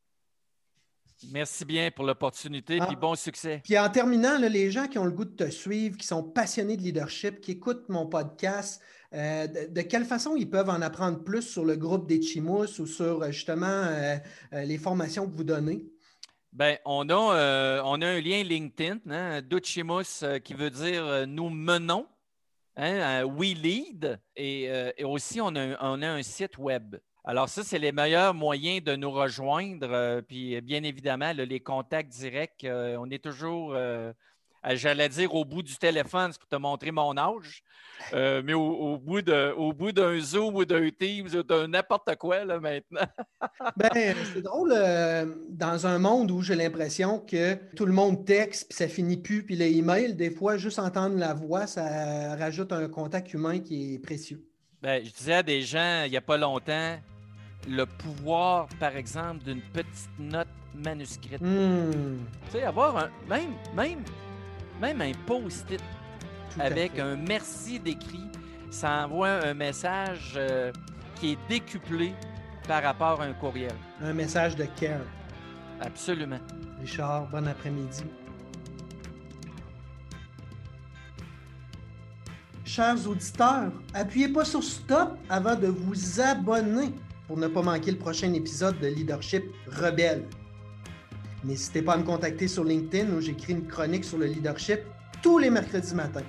Merci 1.32 1.66
bien 1.66 1.90
pour 1.90 2.06
l'opportunité 2.06 2.76
et 2.76 2.82
ah. 2.82 2.94
bon 3.00 3.16
succès. 3.16 3.62
Puis 3.64 3.78
en 3.80 3.90
terminant, 3.90 4.38
les 4.38 4.72
gens 4.72 4.88
qui 4.88 4.98
ont 4.98 5.06
le 5.06 5.12
goût 5.12 5.26
de 5.26 5.46
te 5.46 5.50
suivre, 5.50 5.98
qui 5.98 6.06
sont 6.06 6.24
passionnés 6.24 6.78
de 6.78 6.82
leadership, 6.82 7.42
qui 7.42 7.52
écoutent 7.52 7.88
mon 7.90 8.06
podcast, 8.08 8.82
euh, 9.14 9.48
de, 9.48 9.82
quelle 9.82 10.06
façon 10.06 10.36
ils 10.36 10.50
peuvent 10.50 10.70
en 10.70 10.82
apprendre 10.82 11.24
plus 11.24 11.44
sur 11.44 11.66
le 11.66 11.76
groupe 11.76 12.08
des 12.08 12.22
Chimous 12.22 12.80
ou 12.80 12.88
sur 12.88 13.32
justement 13.32 13.68
euh, 13.68 14.18
euh, 14.54 14.64
les 14.64 14.78
formations 14.78 15.28
que 15.28 15.36
vous 15.36 15.44
donnez? 15.44 15.86
Bien, 16.54 16.78
on 16.86 17.10
a, 17.10 17.36
euh, 17.36 17.82
on 17.84 18.00
a 18.04 18.08
un 18.08 18.22
lien 18.22 18.44
LinkedIn, 18.44 19.00
hein, 19.10 19.42
Duchimus, 19.42 20.22
euh, 20.22 20.38
qui 20.38 20.54
veut 20.54 20.70
dire 20.70 21.04
euh, 21.04 21.26
nous 21.26 21.50
menons, 21.50 22.06
hein, 22.76 23.24
We 23.24 23.56
Lead, 23.56 24.20
et, 24.36 24.70
aussi 25.04 25.42
on 25.42 25.56
a, 25.56 25.76
on 25.82 26.04
a, 26.04 26.10
un 26.10 26.22
site 26.22 26.60
web. 26.60 26.98
Alors, 27.24 27.50
ça, 27.50 27.64
c'est 27.64 27.80
les 27.80 27.92
meilleurs 27.92 28.36
moyens 28.36 28.84
de 28.84 28.96
nous 28.96 29.10
rejoindre. 29.10 30.22
puis, 30.28 30.62
bien 30.62 30.84
évidemment, 30.84 31.34
les 31.34 31.60
contacts 31.60 32.12
directs, 32.12 32.68
on 32.70 33.10
est 33.10 33.24
toujours 33.24 33.76
j'allais 34.72 35.10
dire 35.10 35.34
au 35.34 35.46
bout 35.46 35.64
du 35.64 35.76
téléphone, 35.76 36.32
c'est 36.32 36.40
pour 36.40 36.50
te 36.50 36.56
montrer 36.56 36.92
mon 36.92 37.18
âge. 37.18 37.64
Euh, 38.14 38.42
mais 38.44 38.54
au, 38.54 38.98
bout 38.98 39.22
d'un 39.22 40.20
Zoom 40.20 40.56
ou 40.56 40.66
d'un 40.66 40.90
Teams 40.90 41.28
ou 41.36 41.44
d'un 41.44 41.68
n'importe 41.68 42.16
quoi 42.18 42.44
là, 42.44 42.60
maintenant. 42.60 43.08
ben, 43.78 44.16
c'est 44.34 44.42
drôle, 44.42 44.74
euh, 44.76 45.26
dans 45.50 45.88
un 45.88 46.00
monde 46.00 46.32
où 46.32 46.42
j'ai 46.42 46.56
l'impression 46.56 47.20
que 47.20 47.56
tout 47.76 47.86
le 47.86 47.94
monde 47.94 48.26
texte, 48.26 48.68
puis 48.70 48.78
ça 48.78 48.88
finit 48.88 49.18
plus, 49.18 49.44
puis 49.44 49.56
les 49.56 49.72
emails, 49.78 50.16
des 50.16 50.32
fois, 50.32 50.58
juste 50.58 50.80
entendre 50.80 51.18
la 51.18 51.34
voix, 51.34 51.68
ça 51.68 52.36
rajoute 52.36 52.72
un 52.72 52.88
contact 52.88 53.34
humain 53.34 53.60
qui 53.60 53.96
est 53.96 54.00
précieux. 54.00 54.44
Ben, 54.82 55.04
je 55.04 55.12
disais 55.12 55.36
à 55.36 55.44
des 55.44 55.62
gens 55.62 56.04
il 56.06 56.12
n'y 56.12 56.18
a 56.18 56.22
pas 56.22 56.38
longtemps, 56.38 56.98
le 57.70 57.86
pouvoir, 57.86 58.68
par 58.80 58.96
exemple, 58.98 59.44
d'une 59.44 59.62
petite 59.62 60.10
note 60.20 60.48
manuscrite. 60.76 61.42
Hmm. 61.42 62.18
Tu 62.46 62.52
sais, 62.52 62.64
avoir 62.64 62.98
un. 62.98 63.10
Même, 63.30 63.54
même 63.76 64.04
même 64.84 65.02
un 65.02 65.14
post-it 65.26 65.82
avec 66.60 67.00
un 67.00 67.16
merci 67.16 67.80
d'écrit, 67.80 68.28
ça 68.70 69.06
envoie 69.06 69.46
un 69.46 69.54
message 69.54 70.34
euh, 70.36 70.74
qui 71.16 71.32
est 71.32 71.38
décuplé 71.48 72.14
par 72.68 72.84
rapport 72.84 73.22
à 73.22 73.26
un 73.26 73.34
courriel. 73.34 73.72
Un 74.02 74.12
message 74.12 74.58
de 74.58 74.66
care. 74.78 75.00
Absolument. 75.80 76.40
Richard, 76.82 77.28
bon 77.30 77.48
après-midi. 77.48 78.04
Chers 82.66 83.08
auditeurs, 83.08 83.72
appuyez 83.94 84.28
pas 84.28 84.44
sur 84.44 84.64
stop 84.64 85.18
avant 85.30 85.56
de 85.56 85.68
vous 85.68 86.20
abonner 86.20 86.94
pour 87.28 87.38
ne 87.38 87.48
pas 87.48 87.62
manquer 87.62 87.92
le 87.92 87.98
prochain 87.98 88.34
épisode 88.34 88.78
de 88.82 88.88
Leadership 88.88 89.46
Rebelle. 89.68 90.26
N'hésitez 91.44 91.82
pas 91.82 91.94
à 91.94 91.98
me 91.98 92.04
contacter 92.04 92.48
sur 92.48 92.64
LinkedIn 92.64 93.12
où 93.14 93.20
j'écris 93.20 93.54
une 93.54 93.68
chronique 93.68 94.06
sur 94.06 94.18
le 94.18 94.26
leadership 94.26 94.80
tous 95.22 95.40
les 95.40 95.50
mercredis 95.50 95.96
matins. 95.96 96.22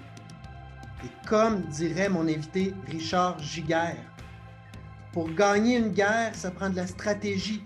Et 1.04 1.28
comme 1.28 1.62
dirait 1.66 2.08
mon 2.08 2.22
invité 2.22 2.72
Richard 2.88 3.38
Giguère, 3.38 4.14
pour 5.12 5.32
gagner 5.32 5.76
une 5.76 5.90
guerre, 5.90 6.34
ça 6.34 6.50
prend 6.50 6.70
de 6.70 6.76
la 6.76 6.88
stratégie. 6.88 7.62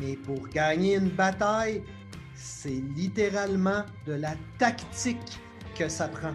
Mais 0.00 0.16
pour 0.16 0.48
gagner 0.48 0.96
une 0.96 1.10
bataille, 1.10 1.82
c'est 2.34 2.82
littéralement 2.96 3.84
de 4.06 4.14
la 4.14 4.34
tactique 4.58 5.40
que 5.78 5.88
ça 5.88 6.08
prend. 6.08 6.34